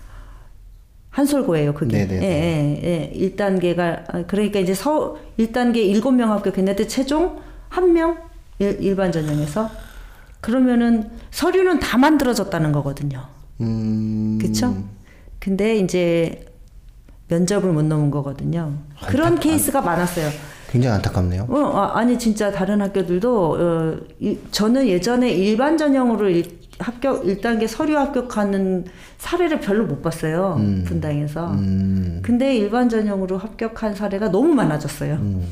한솔고예요, 1.11 1.75
그게. 1.75 1.99
네네네. 2.05 2.27
예, 2.27 2.83
예, 2.83 3.13
예. 3.15 3.29
1단계가 3.31 4.27
그러니까 4.27 4.59
이제 4.61 4.75
서 4.75 5.17
1단계 5.39 5.77
7명 6.01 6.27
합격했는데 6.27 6.87
최종 6.87 7.41
1명 7.71 8.17
일, 8.59 8.79
일반 8.81 9.11
전형에서 9.11 9.71
그러면은 10.41 11.11
서류는 11.31 11.81
다 11.81 11.99
만들어졌다는 11.99 12.71
거거든요. 12.73 13.27
음. 13.61 14.39
그쵸? 14.41 14.77
근데 15.41 15.77
이제 15.77 16.45
면접을 17.29 17.73
못 17.73 17.83
넘은 17.85 18.11
거거든요. 18.11 18.73
그런 19.07 19.39
케이스가 19.39 19.81
많았어요. 19.81 20.31
굉장히 20.69 20.97
안타깝네요. 20.97 21.47
어, 21.49 21.59
아, 21.77 21.99
아니 21.99 22.19
진짜 22.19 22.51
다른 22.51 22.83
학교들도 22.83 23.57
어, 23.59 23.97
이, 24.19 24.39
저는 24.51 24.89
예전에 24.89 25.31
일반 25.31 25.79
전형으로 25.79 26.29
일, 26.29 26.59
합격 26.79 27.25
1단계 27.25 27.69
서류 27.69 27.97
합격하는 27.97 28.87
사례를 29.19 29.61
별로 29.61 29.87
못 29.87 30.03
봤어요. 30.03 30.61
분당에서. 30.85 31.53
음. 31.53 32.21
근데 32.23 32.57
일반 32.57 32.89
전형으로 32.89 33.39
합격한 33.39 33.95
사례가 33.95 34.31
너무 34.31 34.53
많아졌어요. 34.55 35.15
음. 35.15 35.47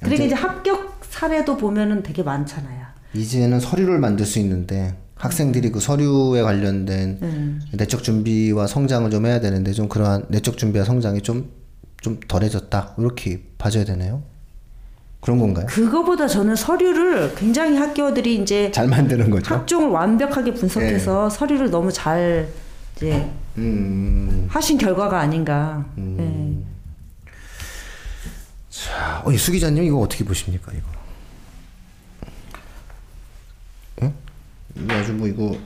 그러니까 0.00 0.24
이제 0.24 0.34
합격 0.34 0.98
사례도 1.08 1.56
보면은 1.56 2.02
되게 2.02 2.22
많잖아요. 2.22 2.84
이제는 3.14 3.60
서류를 3.60 4.00
만들 4.00 4.26
수 4.26 4.40
있는데 4.40 4.96
학생들이 5.16 5.70
그 5.72 5.80
서류에 5.80 6.42
관련된 6.42 7.18
음. 7.22 7.62
내적 7.72 8.02
준비와 8.02 8.66
성장을 8.66 9.10
좀 9.10 9.26
해야 9.26 9.40
되는데 9.40 9.72
좀 9.72 9.88
그러한 9.88 10.26
내적 10.28 10.58
준비와 10.58 10.84
성장이 10.84 11.22
좀 11.22 11.64
좀 12.04 12.20
덜해졌다 12.28 12.94
이렇게 12.98 13.42
봐줘야 13.56 13.82
되네요. 13.86 14.22
그런 15.22 15.38
건가요? 15.38 15.64
그거보다 15.64 16.28
저는 16.28 16.54
서류를 16.54 17.34
굉장히 17.34 17.78
학교들이 17.78 18.42
이제 18.42 18.70
잘 18.72 18.88
만드는 18.88 19.30
거죠. 19.30 19.54
학종을 19.54 19.88
완벽하게 19.88 20.52
분석해서 20.52 21.30
서류를 21.30 21.70
너무 21.70 21.90
잘 21.90 22.46
이제 22.94 23.26
음. 23.56 24.46
하신 24.50 24.76
결과가 24.76 25.18
아닌가. 25.18 25.86
예. 25.96 26.52
자, 28.68 29.22
어, 29.24 29.34
수 29.34 29.50
기자님 29.50 29.82
이거 29.82 29.98
어떻게 30.00 30.24
보십니까 30.26 30.72
이거? 30.72 30.86
예? 34.02 34.06
이거 34.06 34.14
아주 34.88 35.12
뭐 35.12 35.26
이거 35.28 35.56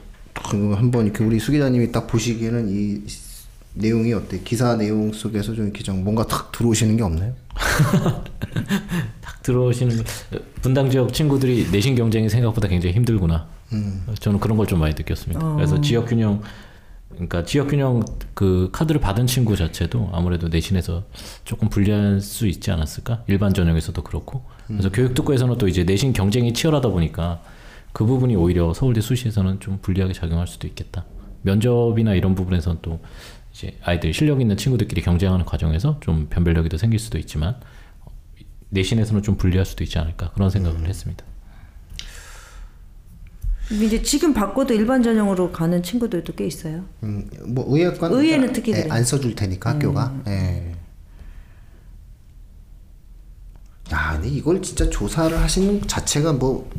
그 0.50 0.72
한번 0.74 1.06
이렇게 1.06 1.24
우리 1.24 1.38
수 1.40 1.50
기자님이 1.52 1.90
딱 1.92 2.06
보시기에는 2.06 2.68
이 2.68 3.02
내용이 3.74 4.12
어때? 4.12 4.40
기사 4.44 4.76
내용 4.76 5.12
속에서 5.12 5.54
좀 5.54 5.64
이렇게 5.66 5.82
좀 5.82 6.02
뭔가 6.04 6.26
탁 6.26 6.50
들어오시는 6.52 6.96
게 6.96 7.02
없나요? 7.02 7.32
딱 9.20 9.42
들어오시는 9.42 10.04
분당 10.62 10.90
지역 10.90 11.12
친구들이 11.12 11.68
내신 11.70 11.94
경쟁이 11.94 12.28
생각보다 12.28 12.68
굉장히 12.68 12.94
힘들구나. 12.94 13.46
저는 14.20 14.40
그런 14.40 14.56
걸 14.56 14.66
좀 14.66 14.80
많이 14.80 14.94
느꼈습니다. 14.94 15.54
그래서 15.56 15.80
지역 15.80 16.06
균형 16.08 16.42
그러니까 17.10 17.44
지역 17.44 17.68
균형 17.68 18.02
그 18.34 18.68
카드를 18.72 19.00
받은 19.00 19.26
친구 19.26 19.56
자체도 19.56 20.10
아무래도 20.12 20.48
내신에서 20.48 21.04
조금 21.44 21.68
불리할 21.68 22.20
수 22.20 22.46
있지 22.46 22.70
않았을까? 22.70 23.24
일반 23.26 23.52
전형에서도 23.54 24.02
그렇고. 24.02 24.42
그래서 24.66 24.90
교육특구에서는 24.90 25.58
또 25.58 25.66
이제 25.68 25.84
내신 25.84 26.12
경쟁이 26.12 26.52
치열하다 26.52 26.88
보니까 26.90 27.40
그 27.98 28.06
부분이 28.06 28.36
오히려 28.36 28.72
서울대 28.74 29.00
수시에서는 29.00 29.58
좀 29.58 29.80
불리하게 29.82 30.12
작용할 30.12 30.46
수도 30.46 30.68
있겠다. 30.68 31.04
면접이나 31.42 32.14
이런 32.14 32.36
부분에서는 32.36 32.78
또 32.80 33.00
이제 33.52 33.76
아이들 33.82 34.14
실력 34.14 34.40
있는 34.40 34.56
친구들끼리 34.56 35.02
경쟁하는 35.02 35.44
과정에서 35.44 35.98
좀 35.98 36.28
변별력이 36.30 36.68
더 36.68 36.78
생길 36.78 37.00
수도 37.00 37.18
있지만 37.18 37.56
어, 38.02 38.12
내신에서는 38.68 39.24
좀 39.24 39.36
불리할 39.36 39.66
수도 39.66 39.82
있지 39.82 39.98
않을까 39.98 40.30
그런 40.30 40.48
생각을 40.48 40.86
했습니다. 40.86 41.24
근데 43.66 43.86
이제 43.86 44.00
지금 44.00 44.32
바꿔도 44.32 44.74
일반 44.74 45.02
전형으로 45.02 45.50
가는 45.50 45.82
친구들도 45.82 46.34
꽤 46.34 46.46
있어요. 46.46 46.84
음, 47.02 47.28
뭐 47.48 47.64
의예관 47.66 48.12
의예는 48.12 48.52
특히 48.52 48.74
예. 48.74 48.84
음. 48.84 48.92
안 48.92 49.02
써줄 49.02 49.34
테니까 49.34 49.70
학교가. 49.70 50.22
예. 50.28 50.72
야, 53.90 54.12
근데 54.12 54.28
이걸 54.28 54.62
진짜 54.62 54.88
조사를 54.88 55.36
하시는 55.36 55.84
자체가 55.88 56.34
뭐 56.34 56.70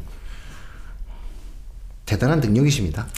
대단한 2.09 2.39
능력이십니다. 2.39 3.07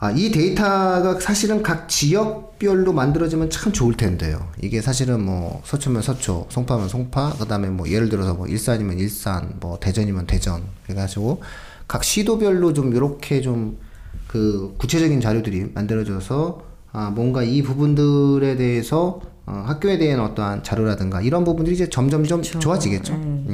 아, 0.00 0.12
이 0.12 0.30
데이터가 0.30 1.18
사실은 1.18 1.60
각 1.62 1.88
지역별로 1.88 2.92
만들어지면 2.92 3.50
참 3.50 3.72
좋을 3.72 3.96
텐데요. 3.96 4.48
이게 4.62 4.80
사실은 4.80 5.24
뭐 5.24 5.60
서초면 5.64 6.02
서초, 6.02 6.46
송파면 6.50 6.88
송파, 6.88 7.34
그다음에 7.38 7.68
뭐 7.68 7.88
예를 7.88 8.08
들어서 8.08 8.34
뭐 8.34 8.46
일산이면 8.46 8.98
일산, 9.00 9.56
뭐 9.58 9.80
대전이면 9.80 10.28
대전 10.28 10.62
해가지고 10.88 11.42
각 11.88 12.04
시도별로 12.04 12.72
좀 12.72 12.94
이렇게 12.94 13.40
좀 13.40 13.88
그 14.28 14.74
구체적인 14.78 15.20
자료들이 15.20 15.72
만들어져서 15.74 16.62
아 16.92 17.10
뭔가 17.10 17.42
이 17.42 17.62
부분들에 17.62 18.56
대해서 18.56 19.20
어, 19.46 19.64
학교에 19.66 19.96
대한 19.96 20.20
어떠한 20.20 20.62
자료라든가 20.62 21.22
이런 21.22 21.42
부분들이 21.42 21.74
이제 21.74 21.88
점점점 21.88 22.42
좋아지겠죠. 22.42 23.14
음. 23.14 23.46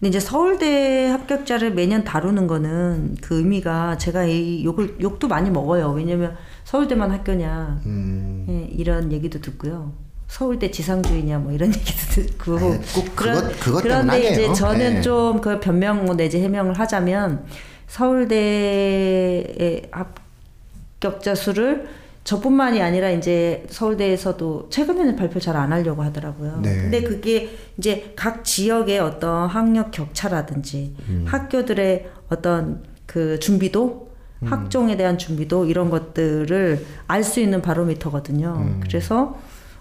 근데 0.00 0.08
이제 0.08 0.18
서울대 0.20 1.08
합격자를 1.08 1.74
매년 1.74 2.04
다루는 2.04 2.46
거는 2.46 3.16
그 3.20 3.36
의미가 3.36 3.98
제가 3.98 4.24
이 4.24 4.64
욕을 4.64 4.96
욕도 5.02 5.28
많이 5.28 5.50
먹어요. 5.50 5.90
왜냐면 5.90 6.36
서울대만 6.64 7.10
학교냐 7.10 7.80
음. 7.84 8.46
예, 8.48 8.62
이런 8.74 9.12
얘기도 9.12 9.40
듣고요. 9.42 9.92
서울대 10.26 10.70
지상주의냐 10.70 11.38
뭐 11.40 11.52
이런 11.52 11.68
얘기도 11.74 12.22
듣고 12.22 12.56
아니, 12.56 12.78
꼭 12.94 13.14
그것- 13.14 13.60
그것 13.60 13.82
때문 13.82 13.82
그런데. 13.82 14.30
이제 14.30 14.50
저는 14.54 14.96
예. 14.96 15.00
좀그 15.02 15.60
변명 15.60 16.16
내지 16.16 16.40
해명을 16.40 16.78
하자면 16.78 17.44
서울대의 17.86 19.82
합격자 19.90 21.34
수를 21.34 21.88
저뿐만이 22.30 22.80
아니라 22.80 23.10
이제 23.10 23.66
서울대에서도 23.70 24.68
최근에는 24.70 25.16
발표 25.16 25.40
잘 25.40 25.56
안 25.56 25.72
하려고 25.72 26.04
하더라고요. 26.04 26.60
네. 26.62 26.76
근데 26.76 27.02
그게 27.02 27.50
이제 27.76 28.12
각 28.14 28.44
지역의 28.44 29.00
어떤 29.00 29.48
학력 29.48 29.90
격차라든지 29.90 30.94
음. 31.08 31.24
학교들의 31.26 32.08
어떤 32.28 32.84
그 33.04 33.40
준비도 33.40 34.12
음. 34.42 34.46
학종에 34.46 34.96
대한 34.96 35.18
준비도 35.18 35.66
이런 35.66 35.90
것들을 35.90 36.86
알 37.08 37.24
수 37.24 37.40
있는 37.40 37.62
바로미터거든요. 37.62 38.54
음. 38.58 38.80
그래서 38.80 39.36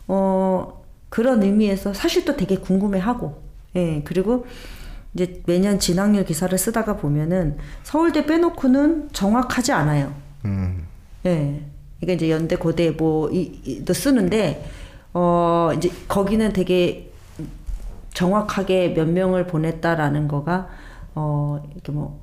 어 0.08 0.84
그런 1.10 1.44
의미에서 1.44 1.94
사실 1.94 2.26
또 2.26 2.36
되게 2.36 2.56
궁금해하고 2.56 3.44
예 3.76 4.02
그리고 4.06 4.48
이제 5.14 5.44
매년 5.46 5.78
진학률 5.78 6.26
기사를 6.26 6.58
쓰다가 6.58 6.98
보면은 6.98 7.58
서울대 7.84 8.26
빼놓고는 8.26 9.10
정확하지 9.14 9.72
않아요. 9.72 10.16
음. 10.46 10.88
예. 11.28 11.69
그러니까 12.00 12.14
이제 12.16 12.30
연대 12.32 12.56
고대 12.56 12.92
뭐이도 12.92 13.94
쓰는데 13.94 14.66
어 15.14 15.72
이제 15.76 15.90
거기는 16.08 16.52
되게 16.54 17.12
정확하게 18.14 18.94
몇 18.94 19.08
명을 19.08 19.48
보냈다라는 19.48 20.28
거가 20.28 20.70
어 21.16 21.62
이렇게 21.74 21.92
뭐 21.92 22.22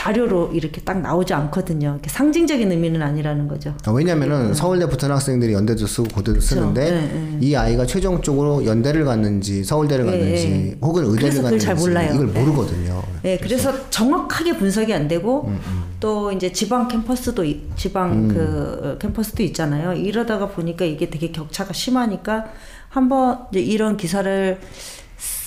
자료로 0.00 0.50
이렇게 0.52 0.82
딱 0.82 1.00
나오지 1.00 1.32
않거든요. 1.32 1.98
상징적인 2.06 2.70
의미는 2.70 3.00
아니라는 3.00 3.48
거죠. 3.48 3.74
아, 3.86 3.90
왜냐면은 3.92 4.52
서울대 4.52 4.86
붙은 4.86 5.10
학생들이 5.10 5.54
연대도 5.54 5.86
쓰고 5.86 6.08
고대도 6.14 6.38
쓰는데 6.38 6.84
네, 6.90 7.00
네. 7.00 7.38
이 7.40 7.54
아이가 7.56 7.86
최종적으로 7.86 8.66
연대를 8.66 9.06
갔는지 9.06 9.64
서울대를 9.64 10.04
네, 10.04 10.10
갔는지 10.10 10.48
네. 10.48 10.78
혹은 10.82 11.02
의대를 11.04 11.18
그래서 11.30 11.42
갔는지 11.42 11.64
잘 11.64 11.74
몰라요. 11.76 12.12
이걸 12.14 12.30
네. 12.30 12.40
모르거든요. 12.44 13.02
네, 13.22 13.38
그래서 13.38 13.88
정확하게 13.88 14.58
분석이 14.58 14.92
안 14.92 15.08
되고 15.08 15.50
또 15.98 16.30
이제 16.30 16.52
지방 16.52 16.88
캠퍼스도 16.88 17.42
있- 17.42 17.74
지방 17.78 18.28
그 18.28 18.98
캠퍼스도 19.00 19.42
있잖아요. 19.44 19.94
이러다가 19.94 20.48
보니까 20.48 20.84
이게 20.84 21.08
되게 21.08 21.32
격차가 21.32 21.72
심하니까 21.72 22.44
한번 22.90 23.38
이제 23.50 23.60
이런 23.60 23.96
기사를 23.96 24.58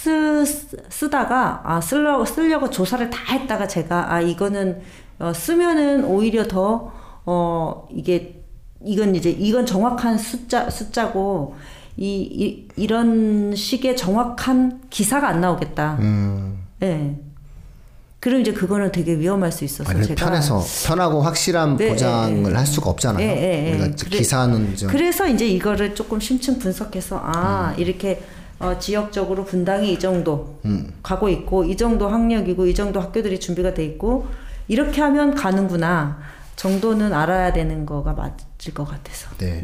쓰, 0.04 0.46
쓰다가 0.90 1.62
아 1.66 1.82
쓰려고 1.82 2.24
쓰려고 2.26 2.70
조사를 2.70 3.10
다 3.10 3.34
했다가 3.34 3.68
제가 3.68 4.14
아 4.14 4.22
이거는 4.22 4.82
어, 5.20 5.34
쓰면은 5.34 6.06
오히려 6.06 6.48
더 6.48 6.92
어 7.26 7.88
이게 7.92 8.42
이건 8.84 9.14
이제 9.14 9.30
이건 9.30 9.66
정확한 9.66 10.18
숫자 10.18 10.70
숫자고 10.70 11.56
이, 11.98 12.22
이 12.22 12.68
이런 12.78 13.54
식의 13.54 13.98
정확한 13.98 14.82
기사가 14.90 15.28
안 15.28 15.42
나오겠다. 15.42 15.98
음. 16.00 16.64
예. 16.82 17.16
그럼 18.22 18.42
이제 18.42 18.52
그거는 18.54 18.92
되게 18.92 19.18
위험할 19.20 19.52
수 19.52 19.64
있어서 19.66 19.90
아니, 19.92 20.06
제가 20.08 20.26
편해서 20.26 20.64
편하고 20.88 21.22
확실한 21.22 21.78
네, 21.78 21.90
보장을 21.90 22.46
예, 22.48 22.52
예. 22.52 22.56
할 22.56 22.66
수가 22.66 22.90
없잖아요. 22.90 23.24
예, 23.28 23.32
예, 23.32 23.68
예. 23.68 23.72
우리가 23.74 23.96
그래- 24.06 24.18
기사는 24.18 24.76
좀 24.76 24.90
그래서 24.90 25.28
이제 25.28 25.46
이거를 25.48 25.94
조금 25.94 26.20
심층 26.22 26.58
분석해서 26.58 27.20
아 27.22 27.74
음. 27.76 27.80
이렇게 27.82 28.22
어, 28.60 28.78
지역적으로 28.78 29.46
분당이 29.46 29.94
이 29.94 30.00
정도 30.00 30.60
음. 30.66 30.94
가고 31.02 31.30
있고 31.30 31.64
이 31.64 31.78
정도 31.78 32.08
학력이고 32.08 32.66
이 32.68 32.76
정도 32.76 33.00
학교들이 33.00 33.40
준비가 33.40 33.74
돼 33.74 33.86
있고 33.86 34.28
이렇게 34.68 35.02
하면 35.02 35.34
가는구나 35.34 36.20
정도는 36.56 37.14
알아야 37.14 37.54
되는 37.54 37.86
거가 37.86 38.14
맞을 38.14 38.74
것 38.74 38.86
같아서 38.86 39.30
네. 39.38 39.64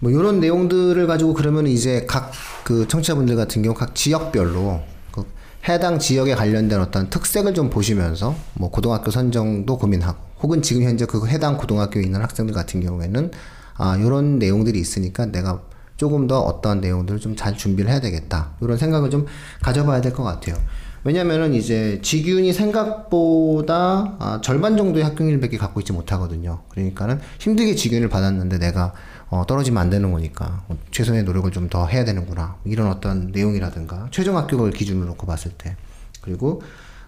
뭐 0.00 0.10
이런 0.10 0.40
내용들을 0.40 1.06
가지고 1.06 1.34
그러면 1.34 1.66
이제 1.66 2.04
각 2.06 2.32
그 2.66 2.88
청취자분들 2.88 3.36
같은 3.36 3.62
경우 3.62 3.76
각 3.76 3.94
지역별로 3.94 4.80
그 5.12 5.24
해당 5.68 6.00
지역에 6.00 6.34
관련된 6.34 6.80
어떤 6.80 7.08
특색을 7.10 7.54
좀 7.54 7.70
보시면서 7.70 8.34
뭐 8.54 8.72
고등학교 8.72 9.12
선정도 9.12 9.78
고민하고 9.78 10.18
혹은 10.42 10.62
지금 10.62 10.82
현재 10.82 11.06
그 11.06 11.28
해당 11.28 11.56
고등학교에 11.56 12.02
있는 12.02 12.20
학생들 12.20 12.52
같은 12.52 12.80
경우에는 12.80 13.30
아 13.76 13.96
이런 13.98 14.40
내용들이 14.40 14.80
있으니까 14.80 15.26
내가 15.26 15.62
조금 15.96 16.26
더 16.26 16.40
어떠한 16.40 16.80
내용들을 16.80 17.20
좀 17.20 17.36
잘 17.36 17.56
준비를 17.56 17.90
해야 17.90 18.00
되겠다 18.00 18.52
이런 18.60 18.76
생각을 18.78 19.10
좀 19.10 19.26
가져봐야 19.62 20.00
될 20.00 20.12
것 20.12 20.22
같아요. 20.22 20.56
왜냐면은 21.04 21.54
이제 21.54 22.00
직윤이 22.02 22.52
생각보다 22.52 24.16
아, 24.18 24.40
절반 24.42 24.76
정도의 24.76 25.04
합격률밖에 25.04 25.56
갖고 25.56 25.80
있지 25.80 25.92
못하거든요. 25.92 26.60
그러니까는 26.68 27.20
힘들게 27.38 27.74
직윤을 27.74 28.08
받았는데 28.08 28.58
내가 28.58 28.92
어, 29.28 29.44
떨어지면 29.46 29.80
안 29.80 29.90
되는 29.90 30.10
거니까 30.12 30.64
어, 30.68 30.76
최선의 30.90 31.24
노력을 31.24 31.50
좀 31.52 31.66
더 31.68 31.84
해야 31.86 32.04
되는구나 32.04 32.56
이런 32.64 32.88
어떤 32.88 33.32
내용이라든가 33.32 34.06
최종 34.12 34.36
합격을 34.36 34.70
기준으로 34.70 35.06
놓고 35.08 35.26
봤을 35.26 35.50
때 35.58 35.76
그리고 36.22 36.62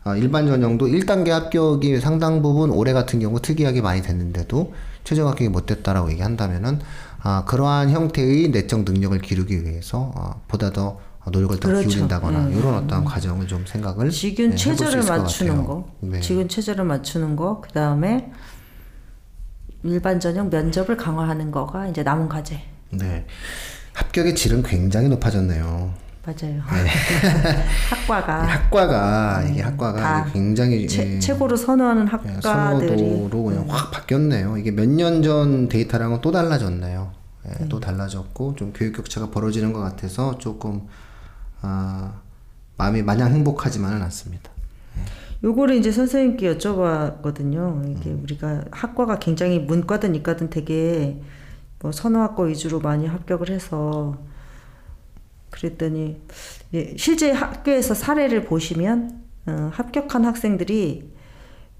아, 0.05 0.17
일반 0.17 0.47
전형도 0.47 0.87
1단계 0.87 1.29
합격이 1.31 2.01
상당 2.01 2.43
부분 2.43 2.71
올해 2.71 2.93
같은 2.93 3.21
경우 3.21 3.41
특이하게 3.41 3.81
많이 3.83 4.03
됐는데도 4.03 4.73
최종 5.05 5.29
합격이 5.29 5.49
못 5.49 5.67
됐다라고 5.67 6.11
얘기한다면은 6.13 6.81
아, 7.21 7.45
그러한 7.45 7.91
형태의 7.91 8.49
내적 8.49 8.85
능력을 8.85 9.19
기르기 9.21 9.65
위해서 9.65 10.13
어, 10.15 10.41
보다 10.49 10.71
더 10.71 11.01
노력을 11.31 11.59
더 11.59 11.69
그렇죠. 11.69 11.89
기울인다거나 11.89 12.49
이런 12.51 12.75
어떤 12.75 13.05
과정을 13.05 13.47
좀 13.47 13.67
생각을 13.67 14.11
지금 14.11 14.51
네, 14.51 14.57
수 14.57 14.65
체제를 14.77 15.05
맞추는. 15.05 15.65
거, 15.65 15.89
네. 16.01 16.21
지금 16.21 16.49
체제를 16.49 16.85
맞추는 16.85 17.37
거, 17.37 17.61
그 17.61 17.71
다음에 17.73 18.31
일반 19.83 20.21
전형 20.21 20.49
면접을 20.49 20.97
강화하는 20.97 21.51
거가 21.51 21.89
이제 21.89 22.03
남은 22.03 22.29
과제. 22.29 22.61
네. 22.91 23.27
합격의 23.93 24.35
질은 24.35 24.63
굉장히 24.63 25.09
높아졌네요. 25.09 25.93
맞아요. 26.29 26.61
학과가 27.91 28.43
학과가 28.43 29.43
이게 29.45 29.63
학과가 29.63 29.99
음, 29.99 30.03
다 30.03 30.21
이게 30.25 30.33
굉장히 30.33 30.87
최, 30.89 31.15
예, 31.15 31.19
최고로 31.19 31.57
선호하는 31.57 32.03
예, 32.07 32.11
학과들이 32.11 32.37
음. 32.37 32.41
선호도로 32.43 33.45
그냥 33.45 33.65
확 33.69 33.91
바뀌었네요. 33.91 34.57
이게 34.59 34.71
몇 34.71 34.87
년 34.89 35.23
전 35.23 35.69
데이터랑은 35.69 36.21
또 36.21 36.31
달라졌네요. 36.31 37.13
예, 37.47 37.63
음. 37.63 37.69
또 37.69 37.81
달라졌고 37.81 38.57
좀 38.57 38.73
교육 38.75 38.95
격차가 38.97 39.31
벌어지는 39.31 39.73
것 39.73 39.81
같아서 39.81 40.37
조금 40.39 40.83
아, 41.63 42.13
마음이 42.77 43.03
마냥 43.03 43.33
행복하지만은 43.33 44.03
않습니다. 44.03 44.51
요거를 45.43 45.77
이제 45.77 45.91
선생님께 45.93 46.59
여쭤봤거든요. 46.59 47.89
이게 47.97 48.11
우리가 48.11 48.65
학과가 48.73 49.19
굉장히 49.19 49.61
문과든 49.61 50.15
이과든 50.17 50.51
되게 50.51 51.21
뭐 51.81 51.93
선호학과 51.93 52.43
위주로 52.45 52.81
많이 52.81 53.07
합격을 53.07 53.49
해서 53.51 54.17
그랬더니 55.51 56.21
예, 56.75 56.95
실제 56.97 57.31
학교에서 57.31 57.95
사례를 57.95 58.45
보시면 58.45 59.23
어, 59.47 59.71
합격한 59.73 60.25
학생들이 60.25 61.11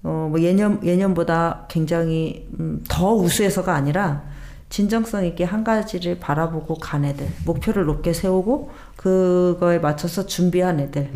어, 0.03 0.27
뭐 0.29 0.41
예년 0.41 0.83
예년보다 0.83 1.67
굉장히 1.69 2.47
음, 2.59 2.83
더 2.87 3.13
우수해서가 3.13 3.73
아니라 3.73 4.23
진정성 4.69 5.25
있게 5.25 5.43
한 5.43 5.63
가지를 5.63 6.19
바라보고 6.19 6.75
간 6.75 7.03
애들 7.03 7.27
목표를 7.45 7.85
높게 7.85 8.13
세우고 8.13 8.69
그거에 8.95 9.79
맞춰서 9.79 10.27
준비한 10.27 10.79
애들 10.79 11.11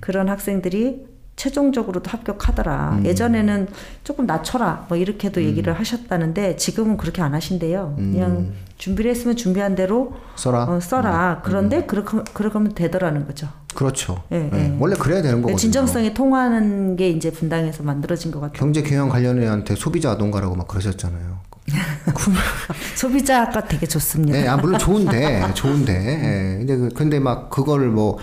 그런 0.00 0.30
학생들이 0.30 1.13
최종적으로도 1.36 2.10
합격하더라. 2.10 3.00
예전에는 3.04 3.68
조금 4.04 4.26
낮춰라 4.26 4.86
뭐 4.88 4.96
이렇게도 4.96 5.42
얘기를 5.42 5.72
하셨다는데 5.78 6.56
지금은 6.56 6.96
그렇게 6.96 7.22
안 7.22 7.34
하신대요. 7.34 7.94
그냥 7.96 8.52
준비를 8.78 9.10
했으면 9.10 9.36
준비한 9.36 9.74
대로 9.74 10.14
써라. 10.36 10.64
어, 10.64 10.80
써라. 10.80 11.40
그런데 11.44 11.84
그렇게 11.86 12.18
그렇게 12.32 12.54
하면 12.54 12.74
되더라는 12.74 13.26
거죠. 13.26 13.48
그렇죠. 13.74 14.22
예, 14.30 14.48
예, 14.52 14.56
예. 14.56 14.76
원래 14.78 14.94
그래야 14.94 15.20
되는 15.20 15.38
거거든요. 15.42 15.56
진정성이 15.56 16.14
통하는 16.14 16.94
게 16.96 17.10
이제 17.10 17.30
분당에서 17.32 17.82
만들어진 17.82 18.30
것 18.30 18.40
같아요. 18.40 18.58
경제 18.58 18.82
경영 18.82 19.08
관련회한테 19.08 19.74
소비자 19.74 20.12
아동가라고 20.12 20.54
막 20.54 20.68
그러셨잖아요. 20.68 21.38
소비자가 22.94 23.64
되게 23.64 23.86
좋습니다. 23.86 24.38
네, 24.38 24.46
아 24.46 24.56
물론 24.56 24.78
좋은데 24.78 25.42
좋은데. 25.54 25.92
예. 25.92 26.58
근데 26.58 26.76
그, 26.76 26.88
근데 26.90 27.18
막 27.18 27.50
그거를 27.50 27.88
뭐 27.88 28.18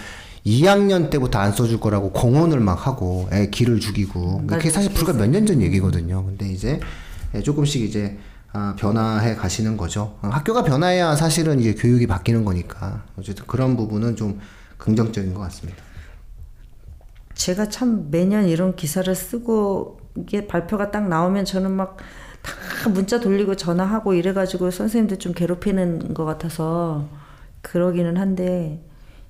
2학년 0.46 1.10
때부터 1.10 1.40
안 1.40 1.52
써줄 1.52 1.80
거라고 1.80 2.12
공언을 2.12 2.60
막 2.60 2.88
하고 2.88 3.28
애 3.32 3.48
기를 3.50 3.80
죽이고 3.80 4.48
그게 4.48 4.70
사실 4.70 4.92
불과 4.94 5.14
몇 5.14 5.28
년 5.30 5.46
전 5.46 5.62
얘기거든요. 5.62 6.26
근데 6.26 6.50
이제 6.50 6.80
예, 7.36 7.42
조금씩 7.42 7.82
이제 7.84 8.18
아, 8.54 8.76
변화해 8.78 9.36
가시는 9.36 9.78
거죠. 9.78 10.18
어, 10.22 10.28
학교가 10.28 10.64
변화해야 10.64 11.16
사실은 11.16 11.60
이제 11.60 11.74
교육이 11.76 12.08
바뀌는 12.08 12.44
거니까 12.44 13.04
어쨌든 13.18 13.46
그런 13.46 13.78
부분은 13.78 14.16
좀 14.16 14.40
긍정적인 14.78 15.34
것 15.34 15.40
같습니다. 15.42 15.82
제가 17.36 17.70
참 17.70 18.08
매년 18.12 18.48
이런 18.48 18.76
기사를 18.76 19.14
쓰고 19.16 20.00
이게 20.18 20.48
발표가 20.48 20.92
딱 20.92 21.08
나오면 21.08 21.46
저는 21.46 21.72
막 21.72 21.98
다 22.42 22.90
문자 22.90 23.20
돌리고 23.20 23.56
전화하고 23.56 24.16
이래가지고 24.16 24.72
선생님들 24.72 25.20
좀 25.20 25.32
괴롭히는 25.32 26.16
것 26.16 26.26
같아서 26.26 27.08
그러기는 27.62 28.18
한데 28.18 28.84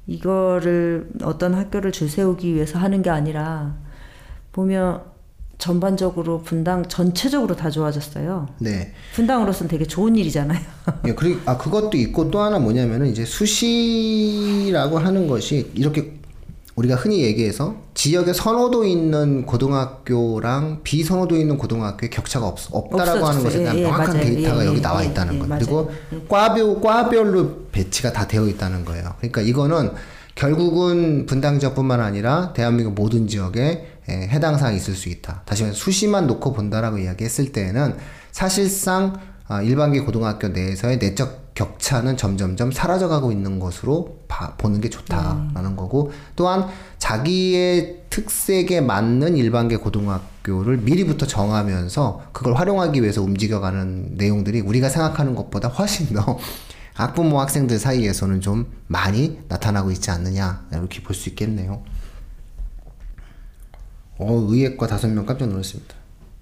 이거를 0.08 1.10
어떤 1.24 1.54
학교를 1.54 1.92
줄 1.92 2.10
세우기 2.10 2.54
위해서 2.54 2.80
하는 2.80 3.02
게 3.02 3.10
아니라 3.10 3.76
보면 4.52 5.12
전반적으로 5.58 6.42
분당 6.42 6.88
전체적으로 6.88 7.56
다 7.56 7.70
좋아졌어요. 7.70 8.48
네. 8.60 8.94
분당으로서는 9.14 9.70
되게 9.70 9.86
좋은 9.86 10.16
일이잖아요. 10.16 10.60
예, 11.08 11.14
그리고 11.14 11.40
아 11.46 11.56
그것도 11.56 11.98
있고 11.98 12.32
또 12.32 12.40
하나 12.40 12.58
뭐냐면은 12.58 13.08
이제 13.08 13.24
수시라고 13.24 14.98
하는 14.98 15.28
것이 15.28 15.72
이렇게 15.76 16.20
우리가 16.76 16.96
흔히 16.96 17.22
얘기해서 17.24 17.76
지역에 17.94 18.34
선호도 18.34 18.86
있는 18.86 19.46
고등학교랑 19.46 20.82
비선호도 20.84 21.36
있는 21.36 21.58
고등학교의 21.58 22.10
격차가 22.10 22.48
없, 22.48 22.58
없다라고 22.72 23.26
하는 23.26 23.44
것에 23.44 23.60
없어졌어요. 23.60 23.64
대한 23.64 23.78
예, 23.78 23.80
예, 23.80 23.84
명확한 23.84 24.08
맞아요. 24.08 24.24
데이터가 24.26 24.64
예, 24.64 24.68
여기 24.68 24.78
예, 24.78 24.82
나와 24.82 25.04
예, 25.04 25.08
있다는 25.08 25.36
예, 25.36 25.40
거예요. 25.40 25.56
그리고 25.58 25.92
과별 26.30 26.82
과별로 26.82 27.66
배치가 27.72 28.14
다 28.14 28.28
되어 28.28 28.48
있다는 28.48 28.86
거예요. 28.86 29.14
그러니까 29.18 29.42
이거는 29.42 29.92
결국은 30.36 31.26
분당 31.26 31.60
지역뿐만 31.60 32.00
아니라 32.00 32.54
대한민국 32.54 32.94
모든 32.94 33.28
지역에 33.28 33.88
예, 34.10 34.14
해당 34.14 34.58
사항이 34.58 34.78
있을 34.78 34.96
수 34.96 35.10
있다. 35.10 35.44
다시 35.46 35.64
말해서 35.64 35.80
수시만 35.80 36.26
놓고 36.28 36.54
본다라고 36.54 36.98
이야기했을 37.00 37.52
때는 37.52 37.96
사실상 38.32 39.20
아, 39.48 39.62
일반계 39.62 40.00
고등학교 40.02 40.48
내에서의 40.48 40.98
내적 40.98 41.41
격차는 41.54 42.16
점점점 42.18 42.72
사라져가고 42.72 43.32
있는 43.32 43.60
것으로 43.60 44.20
봐- 44.28 44.56
보는 44.58 44.80
게 44.82 44.90
좋다라는 44.90 45.76
거고 45.76 46.12
또한 46.36 46.68
자기의 46.98 48.04
특색에 48.10 48.82
맞는 48.82 49.36
일반계 49.38 49.78
고등학교를 49.78 50.78
미리부터 50.78 51.28
정하면서 51.28 52.24
그걸 52.32 52.54
활용하기 52.56 53.02
위해서 53.02 53.22
움직여가는 53.22 54.16
내용들이 54.16 54.62
우리가 54.62 54.90
생각하는 54.90 55.36
것보다 55.36 55.68
훨씬 55.68 56.14
더 56.16 56.38
학부모 56.94 57.40
학생들 57.40 57.80
사이에서는 57.80 58.42
좀 58.42 58.66
많이 58.88 59.40
나타나고 59.48 59.92
있지 59.92 60.12
않느냐 60.12 60.66
이렇게 60.72 61.02
볼 61.02 61.16
수 61.16 61.30
있겠네요. 61.30 61.84
어 64.18 64.34
의예과 64.50 64.88
다섯 64.88 65.08
명 65.08 65.26
깜짝 65.26 65.48
놀랐습니다. 65.50 65.96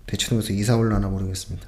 대치동에서 0.08 0.54
이사 0.54 0.76
올라나 0.76 1.08
모르겠습니다. 1.08 1.68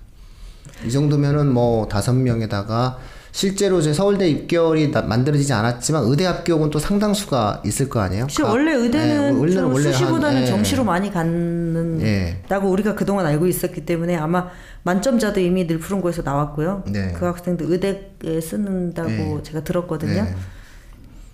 이 0.86 0.92
정도면은 0.92 1.52
뭐 1.54 1.88
다섯 1.88 2.14
명에다가 2.14 2.98
실제로 3.34 3.80
이제 3.80 3.94
서울대 3.94 4.28
입결이 4.28 4.92
나- 4.92 5.02
만들어지지 5.04 5.54
않았지만 5.54 6.04
의대 6.06 6.26
합격은 6.26 6.70
또 6.70 6.80
상당수가 6.80 7.64
있을 7.66 7.88
거 7.88 8.02
아니에요? 8.02 8.28
가- 8.28 8.50
원래 8.50 8.72
예, 8.72 8.76
의대는 8.76 9.50
좀 9.52 9.72
원래 9.74 9.86
한- 9.86 9.94
수시보다는 9.94 10.42
예. 10.42 10.46
정시로 10.48 10.84
많이 10.84 11.12
갖는다고 11.12 12.68
예. 12.68 12.72
우리가 12.72 12.96
그동안 12.96 13.26
알고 13.26 13.48
있었기 13.48 13.86
때문에 13.86 14.18
아마 14.18 14.50
만점자도 14.84 15.40
이미 15.40 15.66
늘 15.66 15.80
푸른 15.80 16.02
고에서 16.02 16.24
나왔고요. 16.24 16.84
네. 16.92 17.14
그 17.18 17.26
학생들 17.26 17.68
의대에 17.72 18.42
쓰는다고 18.42 19.10
예. 19.10 19.44
제가 19.44 19.64
들었거든요. 19.64 20.24
네. 20.24 20.36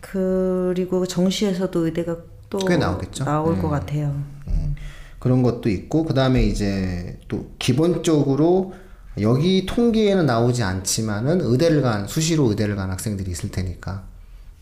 그리고 0.01 1.05
정시에서도 1.05 1.85
의대가 1.85 2.17
또 2.49 2.59
꽤 2.59 2.77
나오겠죠. 2.77 3.25
나올 3.25 3.55
네. 3.55 3.61
것 3.61 3.69
같아요. 3.69 4.15
그런 5.19 5.41
것도 5.43 5.67
있고 5.69 6.05
그 6.05 6.13
다음에 6.13 6.43
이제 6.43 7.17
또 7.27 7.47
기본적으로 7.59 8.73
여기 9.21 9.65
통계에는 9.65 10.25
나오지 10.25 10.63
않지만은 10.63 11.41
의대를 11.41 11.81
간 11.81 12.07
수시로 12.07 12.49
의대를 12.49 12.75
간 12.75 12.89
학생들이 12.91 13.31
있을 13.31 13.49
테니까 13.51 14.03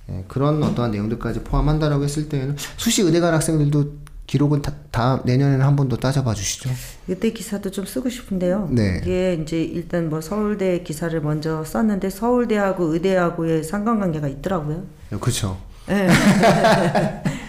예, 0.09 0.23
그런 0.27 0.61
어떠한 0.63 0.91
내용들까지 0.91 1.41
포함한다라고 1.41 2.03
했을 2.03 2.29
때는 2.29 2.55
수시 2.77 3.01
의대 3.01 3.19
간 3.19 3.33
학생들도 3.33 4.05
기록은 4.27 4.61
다, 4.63 4.73
다 4.91 5.21
내년에는 5.23 5.63
한 5.65 5.75
번 5.75 5.87
더 5.87 5.95
따져봐 5.97 6.33
주시죠. 6.33 6.69
의대 7.07 7.31
기사도 7.31 7.69
좀 7.69 7.85
쓰고 7.85 8.09
싶은데요. 8.09 8.69
네. 8.71 8.99
이게 9.03 9.37
이제 9.41 9.61
일단 9.61 10.09
뭐 10.09 10.19
서울대 10.21 10.81
기사를 10.83 11.19
먼저 11.21 11.63
썼는데 11.63 12.09
서울대하고 12.09 12.93
의대하고의 12.93 13.63
상관관계가 13.63 14.27
있더라고요. 14.27 14.83
그렇죠. 15.19 15.57
예. 15.89 16.07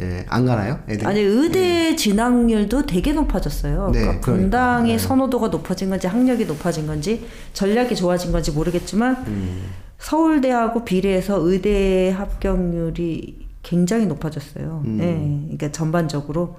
예, 0.00 0.24
안 0.28 0.46
가나요? 0.46 0.78
애들? 0.88 1.06
아니 1.06 1.20
의대 1.20 1.96
진학률도 1.96 2.86
되게 2.86 3.12
높아졌어요. 3.12 3.90
네, 3.92 4.00
그러니까 4.00 4.20
그러니까. 4.20 4.80
네. 4.82 4.98
선호도가 4.98 5.48
높아진 5.48 5.90
건지 5.90 6.06
학력이 6.06 6.46
높아진 6.46 6.86
건지 6.86 7.26
전략이 7.52 7.96
좋아진 7.96 8.30
건지 8.30 8.52
모르겠지만 8.52 9.24
음. 9.26 9.66
서울대하고 9.98 10.84
비례해서 10.84 11.38
의대 11.40 12.10
합격률이 12.10 13.48
굉장히 13.62 14.06
높아졌어요. 14.06 14.82
예, 14.86 14.98
그러니까 15.00 15.72
전반적으로. 15.72 16.56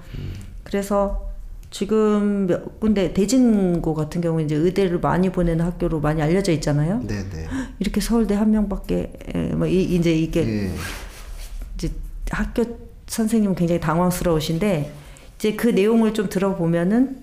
그래서 0.63 1.29
지금 1.71 2.47
몇 2.47 2.79
군데 2.79 3.13
대진고 3.13 3.93
같은 3.93 4.21
경우 4.21 4.41
이제 4.41 4.55
의대를 4.55 4.99
많이 4.99 5.31
보내는 5.31 5.63
학교로 5.65 5.99
많이 6.01 6.21
알려져 6.21 6.51
있잖아요. 6.51 7.01
네네. 7.07 7.47
이렇게 7.79 8.01
서울대 8.01 8.35
한 8.35 8.51
명밖에 8.51 9.13
예, 9.33 9.39
뭐 9.53 9.67
이, 9.67 9.83
이제 9.83 10.13
이게 10.13 10.41
예. 10.41 10.71
이제 11.75 11.91
학교 12.31 12.88
선생님은 13.09 13.55
굉장히 13.55 13.81
당황스러우신데 13.81 14.91
이제 15.37 15.55
그 15.55 15.67
내용을 15.67 16.13
좀 16.13 16.29
들어보면은 16.29 17.17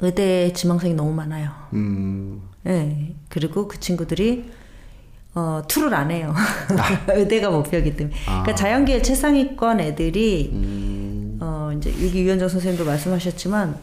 의대 0.00 0.52
지망생이 0.52 0.94
너무 0.94 1.12
많아요. 1.12 1.50
음. 1.74 2.42
예. 2.66 3.14
그리고 3.28 3.68
그 3.68 3.78
친구들이 3.80 4.50
어 5.34 5.62
투를 5.66 5.94
안 5.94 6.10
해요. 6.10 6.34
의대가 7.08 7.50
목표이기 7.50 7.96
때문에. 7.96 8.14
그러니까 8.24 8.54
자연계열 8.54 9.02
최상위권 9.02 9.80
애들이 9.80 10.50
어 11.40 11.70
이제 11.76 11.90
여기 12.04 12.22
유현정 12.22 12.48
선생님도 12.48 12.84
말씀하셨지만 12.84 13.76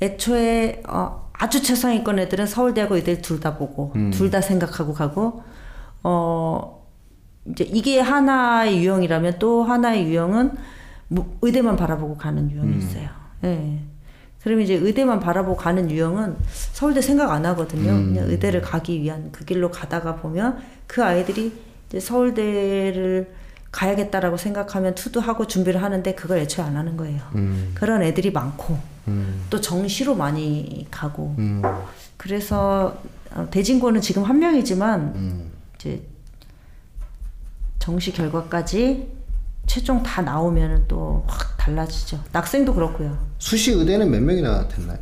애초에 0.00 0.82
어 0.88 1.30
아주 1.34 1.62
최상위권 1.62 2.18
애들은 2.20 2.46
서울대하고 2.46 2.96
의대를 2.96 3.22
둘 3.22 3.40
다 3.40 3.56
보고 3.58 3.92
둘다 4.12 4.40
생각하고 4.40 4.94
가고 4.94 5.42
어 6.02 6.81
이제 7.46 7.64
이게 7.64 8.00
하나의 8.00 8.82
유형이라면 8.82 9.38
또 9.38 9.64
하나의 9.64 10.04
유형은 10.06 10.52
뭐 11.08 11.36
의대만 11.42 11.76
바라보고 11.76 12.16
가는 12.16 12.50
유형이 12.50 12.78
있어요. 12.78 13.08
예. 13.44 13.78
그러면 14.42 14.64
이제 14.64 14.74
의대만 14.74 15.20
바라보고 15.20 15.56
가는 15.56 15.90
유형은 15.90 16.36
서울대 16.72 17.00
생각 17.00 17.30
안 17.30 17.44
하거든요. 17.46 17.92
그냥 17.92 18.28
의대를 18.28 18.60
가기 18.62 19.00
위한 19.00 19.30
그 19.30 19.44
길로 19.44 19.70
가다가 19.70 20.16
보면 20.16 20.58
그 20.86 21.04
아이들이 21.04 21.52
이제 21.88 22.00
서울대를 22.00 23.32
가야겠다라고 23.70 24.36
생각하면 24.36 24.94
투도하고 24.94 25.46
준비를 25.46 25.82
하는데 25.82 26.14
그걸 26.14 26.38
애초에 26.38 26.64
안 26.64 26.76
하는 26.76 26.96
거예요. 26.96 27.20
그런 27.74 28.02
애들이 28.02 28.30
많고 28.32 28.78
또 29.50 29.60
정시로 29.60 30.14
많이 30.14 30.86
가고 30.90 31.34
그래서 32.16 32.96
어, 33.34 33.48
대진고는 33.50 34.00
지금 34.00 34.24
한 34.24 34.38
명이지만 34.38 35.50
이제 35.76 36.02
정시 37.82 38.12
결과까지 38.12 39.08
최종 39.66 40.04
다 40.04 40.22
나오면은 40.22 40.86
또확 40.86 41.56
달라지죠. 41.56 42.22
낙생도 42.30 42.74
그렇고요. 42.74 43.18
수시 43.40 43.72
의대는 43.72 44.08
몇 44.08 44.22
명이나 44.22 44.68
됐나요? 44.68 44.98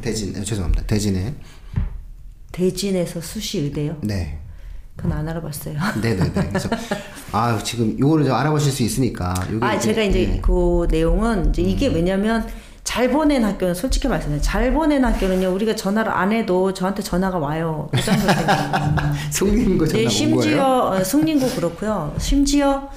대진, 0.00 0.32
네, 0.32 0.42
죄송합니다. 0.42 0.86
대진에. 0.86 1.34
대진에서 2.52 3.20
수시 3.20 3.58
의대요? 3.60 3.98
네. 4.02 4.38
그건 4.96 5.12
안 5.12 5.28
알아봤어요. 5.28 5.78
네네네. 6.00 6.32
그래서 6.48 6.70
아 7.32 7.58
지금 7.62 7.98
요거를 7.98 8.24
좀 8.24 8.34
알아보실 8.34 8.72
수 8.72 8.82
있으니까. 8.82 9.34
아, 9.60 9.78
제가 9.78 10.04
이제 10.04 10.36
예. 10.36 10.40
그 10.40 10.86
내용은 10.90 11.50
이제 11.50 11.60
이게 11.60 11.88
왜냐면 11.88 12.48
잘 12.94 13.10
보낸 13.10 13.42
학교는 13.42 13.74
솔직히 13.74 14.06
말씀해요. 14.06 14.40
잘 14.40 14.72
보낸 14.72 15.04
학교는요. 15.04 15.52
우리가 15.52 15.74
전화를 15.74 16.12
안 16.12 16.30
해도 16.30 16.72
저한테 16.72 17.02
전화가 17.02 17.38
와요. 17.38 17.90
송림고 19.32 19.86
전화 19.90 19.98
네, 19.98 20.04
온 20.04 20.06
거예요? 20.06 20.08
심지어 20.08 20.90
어, 20.90 21.02
승진고 21.02 21.48
그렇고요. 21.56 22.14
심지어 22.18 22.88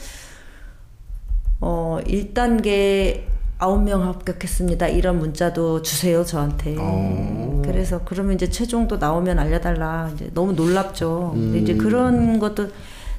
어 1.60 1.98
1단계 2.06 3.24
9명 3.58 4.02
합격했습니다. 4.02 4.88
이런 4.90 5.18
문자도 5.18 5.82
주세요, 5.82 6.24
저한테. 6.24 6.76
어. 6.78 7.64
그래서 7.66 8.02
그러면 8.06 8.36
이제 8.36 8.48
최종도 8.52 8.98
나오면 8.98 9.40
알려달라. 9.40 10.12
이제 10.14 10.30
너무 10.36 10.54
놀랍죠. 10.54 11.32
근데 11.34 11.58
음. 11.58 11.64
이제 11.64 11.74
그런 11.74 12.38
것도 12.38 12.68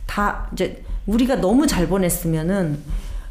다 0.06 0.48
이제 0.52 0.84
우리가 1.06 1.40
너무 1.40 1.66
잘 1.66 1.88
보냈으면은 1.88 2.78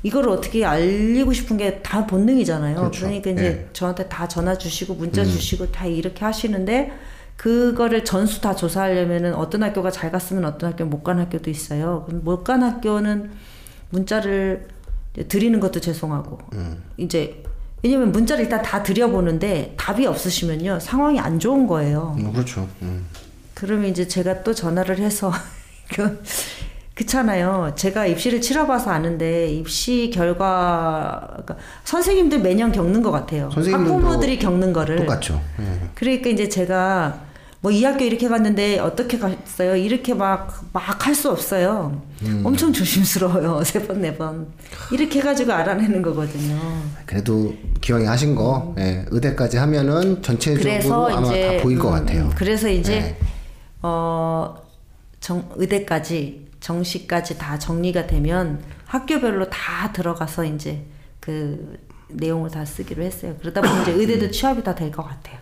이거를 0.08 0.30
어떻게 0.30 0.64
알리고 0.66 1.34
싶은 1.34 1.58
게 1.58 1.82
다 1.84 2.06
본능이잖아요. 2.08 2.76
그렇죠. 2.76 3.02
그러니까 3.02 3.30
이제 3.32 3.46
예. 3.46 3.70
저한테 3.74 4.08
다 4.08 4.28
전화 4.28 4.58
주시고 4.58 4.96
문자 4.96 5.24
주시고 5.24 5.72
다 5.72 5.86
이렇게 5.86 6.24
하시는데 6.26 6.92
그거를 7.36 8.04
전수 8.04 8.42
다 8.42 8.56
조사하려면은 8.56 9.36
어떤 9.36 9.64
학교가 9.64 9.92
잘 9.92 10.12
갔으면 10.12 10.46
어떤 10.46 10.72
학교 10.72 10.86
못 10.86 11.04
간 11.04 11.20
학교도 11.20 11.50
있어요. 11.50 12.04
그럼 12.08 12.24
못 12.24 12.44
간 12.44 12.64
학교는 12.64 13.32
문자를 13.90 14.68
드리는 15.28 15.60
것도 15.60 15.80
죄송하고 15.80 16.40
이제 16.98 17.44
왜냐면 17.84 18.12
문자를 18.12 18.44
일단 18.46 18.62
다 18.62 18.82
드려보는데 18.84 19.76
답이 19.78 20.06
없으시면요 20.08 20.80
상황이 20.80 21.20
안 21.20 21.40
좋은 21.40 21.68
거예요. 21.68 22.16
음, 22.20 22.32
그렇죠. 22.34 22.68
음. 22.82 23.06
그러면 23.54 23.90
이제 23.90 24.08
제가 24.08 24.44
또 24.44 24.54
전화를 24.54 24.98
해서 25.00 25.32
그 26.98 27.04
그렇잖아요. 27.04 27.74
제가 27.76 28.08
입시를 28.08 28.42
치러봐서 28.42 28.90
아는데 28.90 29.52
입시 29.52 30.10
결과 30.12 31.28
그러니까 31.30 31.58
선생님들 31.84 32.40
매년 32.40 32.72
겪는 32.72 33.04
것 33.04 33.12
같아요. 33.12 33.50
학부모들이 33.54 34.40
겪는 34.40 34.74
거를 34.74 34.96
똑같죠. 34.98 35.40
예. 35.60 35.90
그러니까 35.94 36.30
이제 36.32 36.50
제가 36.50 37.20
뭐 37.62 37.72
이 37.72 37.84
학교 37.84 38.04
이렇게 38.06 38.28
갔는데 38.28 38.80
어떻게 38.80 39.18
갔어요? 39.20 39.76
이렇게 39.76 40.14
막 40.16 40.48
막 40.74 41.06
할 41.08 41.14
수 41.16 41.30
없어요. 41.32 42.02
음. 42.24 42.42
엄청 42.44 42.74
조심스러워요. 42.74 43.62
세 43.66 43.80
번 43.86 44.02
네 44.02 44.16
번. 44.18 44.48
이렇게 44.92 45.20
해가지고 45.20 45.54
알아내는 45.54 46.02
거거든요. 46.02 46.58
그래도 47.06 47.54
기왕에 47.82 48.06
하신 48.08 48.34
거 48.36 48.74
예, 48.80 49.06
의대까지 49.12 49.58
하면은 49.58 50.22
전체적으로 50.24 51.08
아마 51.10 51.28
이제 51.28 51.58
다 51.58 51.64
보일 51.64 51.78
것 51.78 51.90
음, 51.90 51.94
같아요. 51.94 52.24
음, 52.24 52.32
그래서 52.36 52.70
이제 52.70 53.00
네. 53.00 53.18
어 53.84 54.56
정, 55.20 55.48
의대까지 55.56 56.47
정시까지 56.60 57.38
다 57.38 57.58
정리가 57.60 58.08
되면 58.08 58.64
학교별로 58.86 59.50
다 59.50 59.92
들어가서 59.94 60.46
이제 60.46 60.86
그 61.20 61.78
내용을 62.10 62.50
다 62.50 62.64
쓰기로 62.66 63.04
했어요. 63.04 63.36
그러다 63.42 63.62
보면 63.62 63.82
이제 63.84 63.92
의대도 63.92 64.32
취업이 64.32 64.64
다 64.64 64.74
될 64.76 64.92
것 64.92 65.04
같아요. 65.04 65.38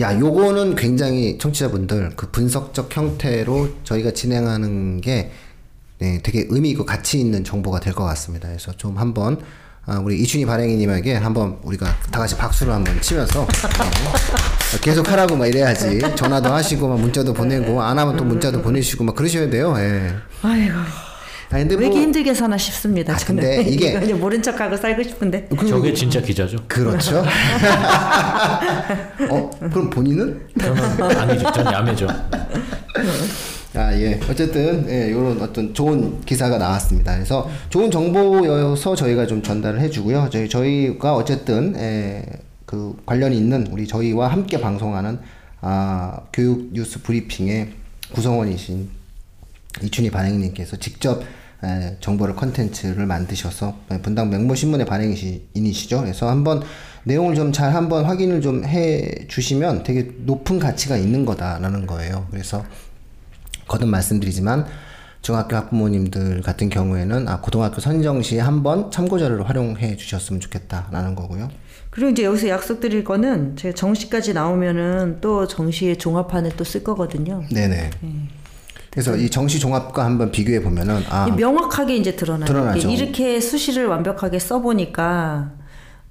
야, 0.00 0.18
요거는 0.18 0.76
굉장히 0.76 1.36
청취자분들 1.38 2.12
그 2.16 2.30
분석적 2.30 2.96
형태로 2.96 3.82
저희가 3.84 4.12
진행하는 4.12 5.00
게 5.00 5.30
네, 5.98 6.20
되게 6.22 6.46
의미 6.48 6.70
있고 6.70 6.86
가치 6.86 7.20
있는 7.20 7.44
정보가 7.44 7.80
될 7.80 7.92
것 7.92 8.04
같습니다. 8.04 8.48
그래서 8.48 8.72
좀 8.72 8.96
한번 8.96 9.34
아, 9.34 9.44
우리 10.04 10.20
이춘희 10.20 10.46
발행이님에게 10.46 11.16
한번 11.16 11.58
우리가 11.64 11.86
다 12.12 12.20
같이 12.20 12.36
박수를 12.36 12.72
한번 12.72 13.00
치면서 13.00 13.44
네, 13.46 14.78
계속 14.82 15.10
하라고 15.10 15.36
막 15.36 15.46
이래야지 15.46 16.00
전화도 16.14 16.52
하시고 16.52 16.88
막 16.88 17.00
문자도 17.00 17.32
보내고 17.32 17.82
안 17.82 17.98
하면 17.98 18.16
또 18.16 18.24
문자도 18.24 18.62
보내시고 18.62 19.02
막 19.04 19.16
그러셔야 19.16 19.48
돼요. 19.50 19.74
예. 19.78 20.14
아이고 20.42 20.74
아 21.52 21.56
근데 21.56 21.74
왜뭐 21.74 21.86
이렇게 21.86 22.02
힘들게 22.02 22.32
사나 22.32 22.56
싶습니다. 22.56 23.14
아, 23.14 23.16
저는 23.16 23.42
근데 23.42 23.62
이게- 23.68 23.98
그냥 23.98 24.20
모른 24.20 24.40
척하고 24.40 24.76
살고 24.76 25.02
싶은데. 25.02 25.48
저게 25.68 25.92
진짜 25.92 26.20
기자죠. 26.20 26.58
그렇죠. 26.68 27.24
어 29.28 29.50
그럼 29.58 29.90
본인은? 29.90 30.40
저는 30.60 31.18
아니죠. 31.18 31.50
전 31.52 31.66
야매죠. 31.72 32.06
아, 33.74 33.94
예. 33.94 34.18
어쨌든, 34.28 34.84
예, 34.88 35.12
요런 35.12 35.40
어떤 35.40 35.72
좋은 35.72 36.20
기사가 36.22 36.58
나왔습니다. 36.58 37.14
그래서 37.14 37.48
좋은 37.68 37.88
정보여서 37.90 38.96
저희가 38.96 39.26
좀 39.28 39.42
전달을 39.42 39.80
해주고요. 39.80 40.28
저희, 40.32 40.48
저희가 40.48 41.14
어쨌든, 41.14 41.74
예, 41.76 42.24
그 42.66 42.96
관련이 43.06 43.36
있는 43.36 43.68
우리 43.70 43.86
저희와 43.86 44.28
함께 44.28 44.60
방송하는, 44.60 45.20
아, 45.60 46.20
교육 46.32 46.70
뉴스 46.72 47.00
브리핑의 47.02 47.70
구성원이신 48.12 48.88
이춘희 49.84 50.10
반행님께서 50.10 50.76
직접 50.78 51.22
에, 51.62 51.96
정보를 52.00 52.34
컨텐츠를 52.36 53.04
만드셔서 53.06 53.76
에, 53.92 53.98
분당 54.00 54.30
맹모신문의 54.30 54.86
반행인이시죠. 54.86 56.00
그래서 56.00 56.28
한번 56.30 56.62
내용을 57.04 57.34
좀 57.34 57.52
잘 57.52 57.74
한번 57.74 58.06
확인을 58.06 58.40
좀 58.40 58.64
해 58.64 59.26
주시면 59.28 59.82
되게 59.84 60.10
높은 60.24 60.58
가치가 60.58 60.96
있는 60.96 61.24
거다라는 61.26 61.86
거예요. 61.86 62.26
그래서 62.30 62.64
거듭 63.70 63.88
말씀드리지만 63.88 64.66
중학교 65.22 65.56
학부모님들 65.56 66.42
같은 66.42 66.68
경우에는 66.68 67.28
아, 67.28 67.40
고등학교 67.40 67.80
선정 67.80 68.20
시에 68.20 68.40
한번 68.40 68.90
참고 68.90 69.18
자료를 69.18 69.48
활용해 69.48 69.96
주셨으면 69.96 70.40
좋겠다라는 70.40 71.14
거고요. 71.14 71.48
그리고 71.90 72.10
이제 72.10 72.24
여기서 72.24 72.48
약속드릴 72.48 73.04
거는 73.04 73.56
제가 73.56 73.74
정시까지 73.74 74.34
나오면은 74.34 75.18
또 75.20 75.46
정시의 75.46 75.98
종합판을 75.98 76.56
또쓸 76.56 76.82
거거든요. 76.82 77.44
네네. 77.52 77.90
그래서 78.90 79.16
이 79.16 79.30
정시 79.30 79.60
종합과 79.60 80.04
한번 80.04 80.32
비교해 80.32 80.60
보면은 80.62 81.02
아이 81.08 81.30
명확하게 81.30 81.96
이제 81.96 82.16
드러나요. 82.16 82.46
드러나죠. 82.46 82.88
이렇게 82.88 83.40
수시를 83.40 83.86
완벽하게 83.86 84.40
써보니까 84.40 85.52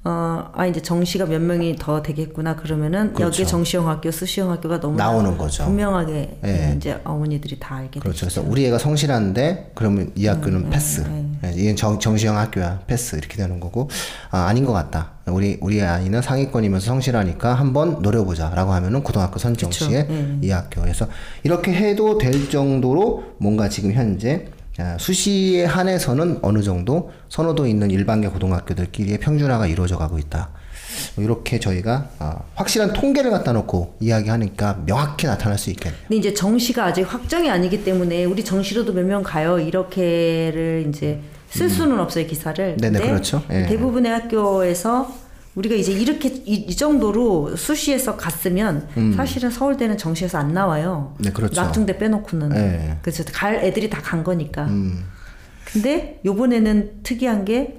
어, 0.06 0.50
아 0.54 0.66
이제 0.66 0.82
정시가 0.82 1.26
몇 1.26 1.42
명이 1.42 1.76
더 1.78 2.02
되겠구나 2.02 2.56
그러면은 2.56 3.14
그렇죠. 3.14 3.26
여기에 3.26 3.46
정시형 3.46 3.90
학교, 3.90 4.10
수시형 4.12 4.50
학교가 4.50 4.80
너무 4.80 4.96
나오는 4.96 5.38
거죠. 5.38 5.66
분명하게 5.66 6.40
예. 6.46 6.74
이제 6.78 7.02
어머니들이 7.04 7.60
다 7.60 7.76
알게 7.76 8.00
그렇죠. 8.00 8.26
되죠. 8.26 8.42
그래서 8.42 8.50
우리 8.50 8.66
애가 8.68 8.78
성실한데 8.78 9.72
그러면 9.76 10.14
이 10.16 10.26
학교는 10.26 10.66
음, 10.66 10.70
패스. 10.70 11.04
예, 11.44 11.52
이건 11.54 11.76
정, 11.76 12.00
정시형 12.00 12.38
학교야. 12.38 12.80
패스 12.88 13.18
이렇게 13.18 13.36
되는 13.36 13.60
거고 13.60 13.90
아, 14.32 14.46
아닌 14.46 14.64
것 14.64 14.72
같다. 14.72 15.12
우리 15.26 15.58
우리 15.60 15.82
아이는 15.82 16.22
상위권이면서 16.22 16.86
성실하니까 16.86 17.54
한번 17.54 18.02
노려보자라고 18.02 18.72
하면은 18.72 19.04
고등학교 19.04 19.38
선정 19.38 19.70
그쵸. 19.70 19.86
시에 19.86 20.08
예. 20.10 20.38
이 20.42 20.50
학교에서 20.50 21.08
이렇게 21.44 21.74
해도 21.74 22.18
될 22.18 22.50
정도로 22.50 23.36
뭔가 23.38 23.68
지금 23.68 23.92
현재 23.92 24.48
아, 24.48 24.59
수시에 25.00 25.66
한해서는 25.66 26.40
어느 26.42 26.62
정도 26.64 27.12
선호도 27.30 27.68
있는 27.68 27.92
일반계 27.92 28.28
고등학교들끼리의 28.30 29.20
평준화가 29.20 29.68
이루어져 29.68 29.98
가고 29.98 30.18
있다. 30.18 30.50
뭐 31.16 31.24
이렇게 31.24 31.60
저희가 31.60 32.10
아, 32.20 32.40
확실한 32.56 32.94
통계를 32.94 33.30
갖다 33.32 33.52
놓고 33.54 33.96
이야기하니까 34.00 34.82
명확히 34.86 35.28
나타날 35.28 35.58
수 35.58 35.70
있겠네요. 35.70 36.00
근데 36.08 36.16
이제 36.18 36.34
정시가 36.34 36.86
아직 36.86 37.04
확정이 37.04 37.50
아니기 37.50 37.84
때문에 37.84 38.26
우리 38.26 38.44
정시로도 38.44 38.94
몇 38.94 39.04
명 39.06 39.22
가요 39.24 39.60
이렇게를 39.60 40.86
이제 40.90 41.20
쓸 41.50 41.70
수는 41.70 42.00
없어요 42.00 42.26
기사를. 42.28 42.64
음. 42.74 42.78
네네, 42.78 43.00
그렇죠. 43.00 43.44
예. 43.52 43.66
대부분의 43.68 44.12
학교에서 44.12 45.12
우리가 45.60 45.76
이제 45.76 45.92
이렇게 45.92 46.30
이, 46.30 46.54
이 46.70 46.76
정도로 46.76 47.56
수시에서 47.58 48.16
갔으면 48.16 48.88
사실은 49.16 49.50
서울대는 49.52 49.98
정시에서 49.98 50.38
안 50.38 50.54
나와요. 50.54 51.16
네, 51.20 51.32
그렇죠. 51.32 51.60
낙중대 51.62 51.98
빼놓고는. 51.98 52.56
예. 52.56 52.98
그래서 53.02 53.24
갈 53.34 53.56
애들이 53.56 53.90
다 53.90 54.00
간 54.02 54.24
거니까. 54.24 54.66
음. 54.66 55.04
근데 55.66 56.20
요번에는 56.26 57.02
특이한 57.04 57.44
게 57.46 57.78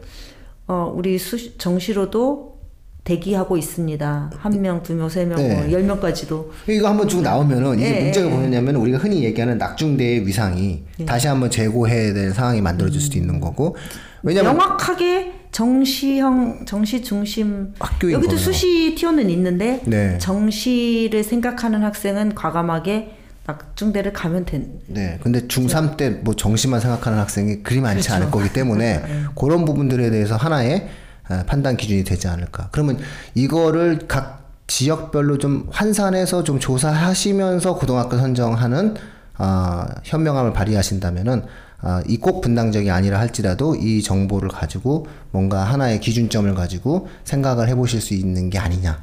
어, 0.68 0.92
우리 0.94 1.18
수 1.18 1.56
정시로도 1.56 2.60
대기하고 3.02 3.56
있습니다. 3.56 4.30
한 4.36 4.60
명, 4.62 4.82
두 4.82 4.94
명, 4.94 5.08
세 5.08 5.24
명, 5.24 5.38
네. 5.38 5.54
뭐 5.54 5.72
열 5.72 5.82
명까지도. 5.84 6.52
이거 6.68 6.86
한번 6.88 7.08
쭉 7.08 7.22
나오면은 7.22 7.78
이게 7.78 7.96
예, 7.96 8.04
문제가 8.04 8.26
예, 8.28 8.30
뭐냐면 8.30 8.76
우리가 8.76 8.98
흔히 8.98 9.24
얘기하는 9.24 9.56
낙중대의 9.56 10.26
위상이 10.26 10.84
다시 11.06 11.26
한번 11.28 11.50
재고해야 11.50 12.12
될 12.12 12.32
상황이 12.34 12.60
만들어질 12.60 13.00
수도 13.00 13.16
있는 13.18 13.40
거고 13.40 13.74
왜냐면 14.22 14.54
명확하게 14.58 15.32
정시형 15.52 16.64
정시 16.66 17.02
중심 17.02 17.74
여기도 18.02 18.20
거예요. 18.20 18.36
수시 18.38 18.94
티오는 18.96 19.28
있는데 19.30 19.82
네. 19.84 20.16
정시를 20.18 21.24
생각하는 21.24 21.82
학생은 21.82 22.34
과감하게 22.34 23.16
낙중대를 23.46 24.12
가면 24.12 24.44
된. 24.44 24.80
네 24.86 25.18
근데 25.22 25.46
중3 25.48 25.96
때 25.96 26.20
뭐 26.22 26.34
정시만 26.34 26.80
생각하는 26.80 27.18
학생이 27.18 27.62
그리 27.62 27.80
많지 27.80 28.10
않을 28.12 28.30
거기 28.30 28.52
때문에 28.52 29.02
그런 29.34 29.64
부분들에 29.64 30.10
대해서 30.10 30.36
하나의 30.36 30.88
어, 31.28 31.42
판단 31.46 31.76
기준이 31.76 32.04
되지 32.04 32.28
않을까 32.28 32.68
그러면 32.70 32.98
이거를 33.34 34.00
각 34.08 34.40
지역별로 34.68 35.38
좀 35.38 35.66
환산해서 35.70 36.44
좀 36.44 36.60
조사하시면서 36.60 37.74
고등학교 37.76 38.16
선정하는 38.18 38.94
아, 39.36 39.86
현명함을 40.04 40.52
발휘하신다면은 40.52 41.42
아, 41.82 42.02
이 42.06 42.18
꼭 42.18 42.40
분당적이 42.42 42.90
아니라 42.90 43.18
할지라도 43.18 43.74
이 43.74 44.02
정보를 44.02 44.48
가지고 44.50 45.06
뭔가 45.30 45.64
하나의 45.64 46.00
기준점을 46.00 46.52
가지고 46.54 47.08
생각을 47.24 47.68
해보실 47.68 48.00
수 48.00 48.12
있는 48.14 48.50
게 48.50 48.58
아니냐 48.58 49.02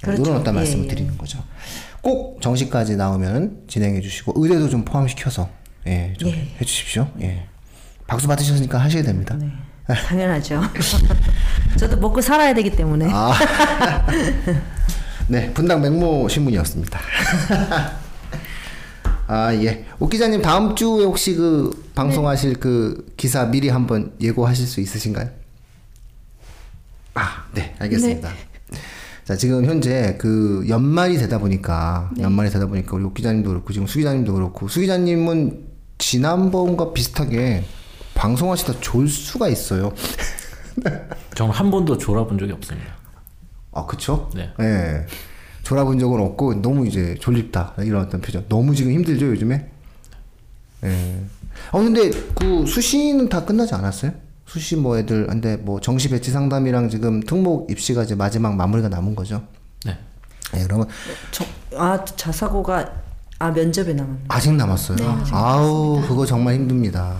그렇죠. 0.00 0.22
이런 0.22 0.36
어떤 0.36 0.54
예, 0.54 0.58
말씀을 0.58 0.84
예. 0.84 0.88
드리는 0.88 1.18
거죠. 1.18 1.42
꼭 2.00 2.40
정시까지 2.40 2.96
나오면 2.96 3.62
진행해 3.68 4.00
주시고 4.00 4.34
의대도 4.36 4.68
좀 4.68 4.84
포함시켜서 4.84 5.48
예, 5.86 6.12
좀 6.18 6.28
예. 6.30 6.48
해주십시오. 6.60 7.08
예. 7.22 7.46
박수 8.06 8.28
받으셨으니까 8.28 8.78
하셔야 8.78 9.02
됩니다. 9.02 9.36
네. 9.38 9.50
당연하죠. 10.06 10.60
저도 11.78 11.96
먹고 11.96 12.20
살아야 12.20 12.54
되기 12.54 12.70
때문에. 12.70 13.08
아, 13.12 13.32
네 15.28 15.52
분당 15.52 15.80
맹모 15.80 16.28
신문이었습니다. 16.28 17.00
아 19.32 19.54
예, 19.54 19.86
옥 19.98 20.10
기자님 20.10 20.42
다음 20.42 20.74
주에 20.74 21.04
혹시 21.04 21.34
그 21.34 21.90
방송하실 21.94 22.60
그 22.60 23.14
기사 23.16 23.46
미리 23.46 23.70
한번 23.70 24.12
예고하실 24.20 24.66
수 24.66 24.82
있으신가요? 24.82 25.30
아, 27.14 27.46
네, 27.54 27.74
알겠습니다. 27.78 28.30
자, 29.24 29.34
지금 29.34 29.64
현재 29.64 30.18
그 30.18 30.66
연말이 30.68 31.16
되다 31.16 31.38
보니까 31.38 32.10
연말이 32.18 32.50
되다 32.50 32.66
보니까 32.66 32.94
우리 32.94 33.04
옥 33.04 33.14
기자님도 33.14 33.48
그렇고 33.48 33.72
지금 33.72 33.86
수 33.86 33.96
기자님도 33.96 34.34
그렇고 34.34 34.68
수 34.68 34.80
기자님은 34.80 35.64
지난번과 35.96 36.92
비슷하게 36.92 37.64
방송하시다 38.12 38.80
졸 38.80 39.08
수가 39.08 39.48
있어요. 39.48 39.94
저는 41.34 41.54
한 41.54 41.70
번도 41.70 41.96
졸아본 41.96 42.36
적이 42.36 42.52
없습니다. 42.52 42.96
아, 43.72 43.86
그쵸? 43.86 44.30
네. 44.34 44.52
예. 44.60 45.06
졸아본 45.62 45.98
적은 45.98 46.20
없고 46.20 46.60
너무 46.62 46.86
이제 46.86 47.16
졸립다 47.20 47.74
이런 47.78 48.02
어떤 48.02 48.20
표정. 48.20 48.44
너무 48.48 48.74
지금 48.74 48.92
힘들죠 48.92 49.26
요즘에. 49.26 49.68
예. 50.84 51.20
어 51.70 51.78
근데 51.78 52.10
그 52.34 52.66
수시는 52.66 53.28
다 53.28 53.44
끝나지 53.44 53.74
않았어요? 53.74 54.12
수시 54.46 54.76
뭐 54.76 54.98
애들 54.98 55.26
근데 55.28 55.56
뭐 55.56 55.80
정시 55.80 56.08
배치 56.10 56.30
상담이랑 56.30 56.88
지금 56.90 57.20
특목 57.20 57.70
입시가 57.70 58.02
이제 58.02 58.14
마지막 58.14 58.56
마무리가 58.56 58.88
남은 58.88 59.14
거죠. 59.14 59.42
네. 59.84 59.96
예, 60.56 60.62
그러면 60.64 60.88
저, 61.30 61.44
아 61.76 62.04
자사고가 62.04 62.92
아 63.38 63.50
면접에 63.50 63.94
남았네. 63.94 64.20
아직 64.28 64.52
남았어요. 64.52 64.96
아우 65.30 66.02
그거 66.06 66.26
정말 66.26 66.54
힘듭니다. 66.54 67.16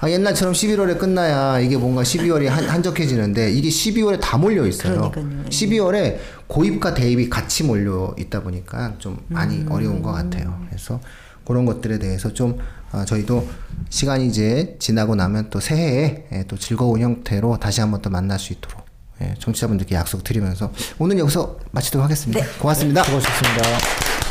아, 0.00 0.10
옛날처럼 0.10 0.52
11월에 0.52 0.98
끝나야 0.98 1.58
이게 1.60 1.76
뭔가 1.76 2.02
12월이 2.02 2.46
한, 2.46 2.64
한적해지는데 2.68 3.52
이게 3.52 3.68
12월에 3.68 4.20
다 4.20 4.36
몰려 4.36 4.66
있어요. 4.66 5.10
그러니까요. 5.10 5.44
예. 5.46 5.48
12월에 5.48 6.18
고입과 6.46 6.94
대입이 6.94 7.30
같이 7.30 7.64
몰려 7.64 8.14
있다 8.18 8.42
보니까 8.42 8.94
좀 8.98 9.18
많이 9.28 9.64
어려운 9.68 10.02
것 10.02 10.12
같아요. 10.12 10.60
그래서 10.68 11.00
그런 11.46 11.64
것들에 11.64 11.98
대해서 11.98 12.32
좀 12.32 12.58
아, 12.92 13.04
저희도 13.04 13.48
시간이 13.88 14.26
이제 14.26 14.76
지나고 14.78 15.14
나면 15.14 15.50
또 15.50 15.60
새해에 15.60 16.26
예, 16.32 16.44
또 16.46 16.56
즐거운 16.56 17.00
형태로 17.00 17.58
다시 17.58 17.80
한번 17.80 18.02
또 18.02 18.10
만날 18.10 18.38
수 18.38 18.52
있도록 18.52 18.84
예, 19.22 19.34
청취자분들께 19.38 19.94
약속 19.94 20.24
드리면서 20.24 20.72
오늘 20.98 21.18
여기서 21.18 21.58
마치도록 21.72 22.04
하겠습니다. 22.04 22.44
고맙습니다. 22.60 23.02
수고하셨습니다. 23.02 24.15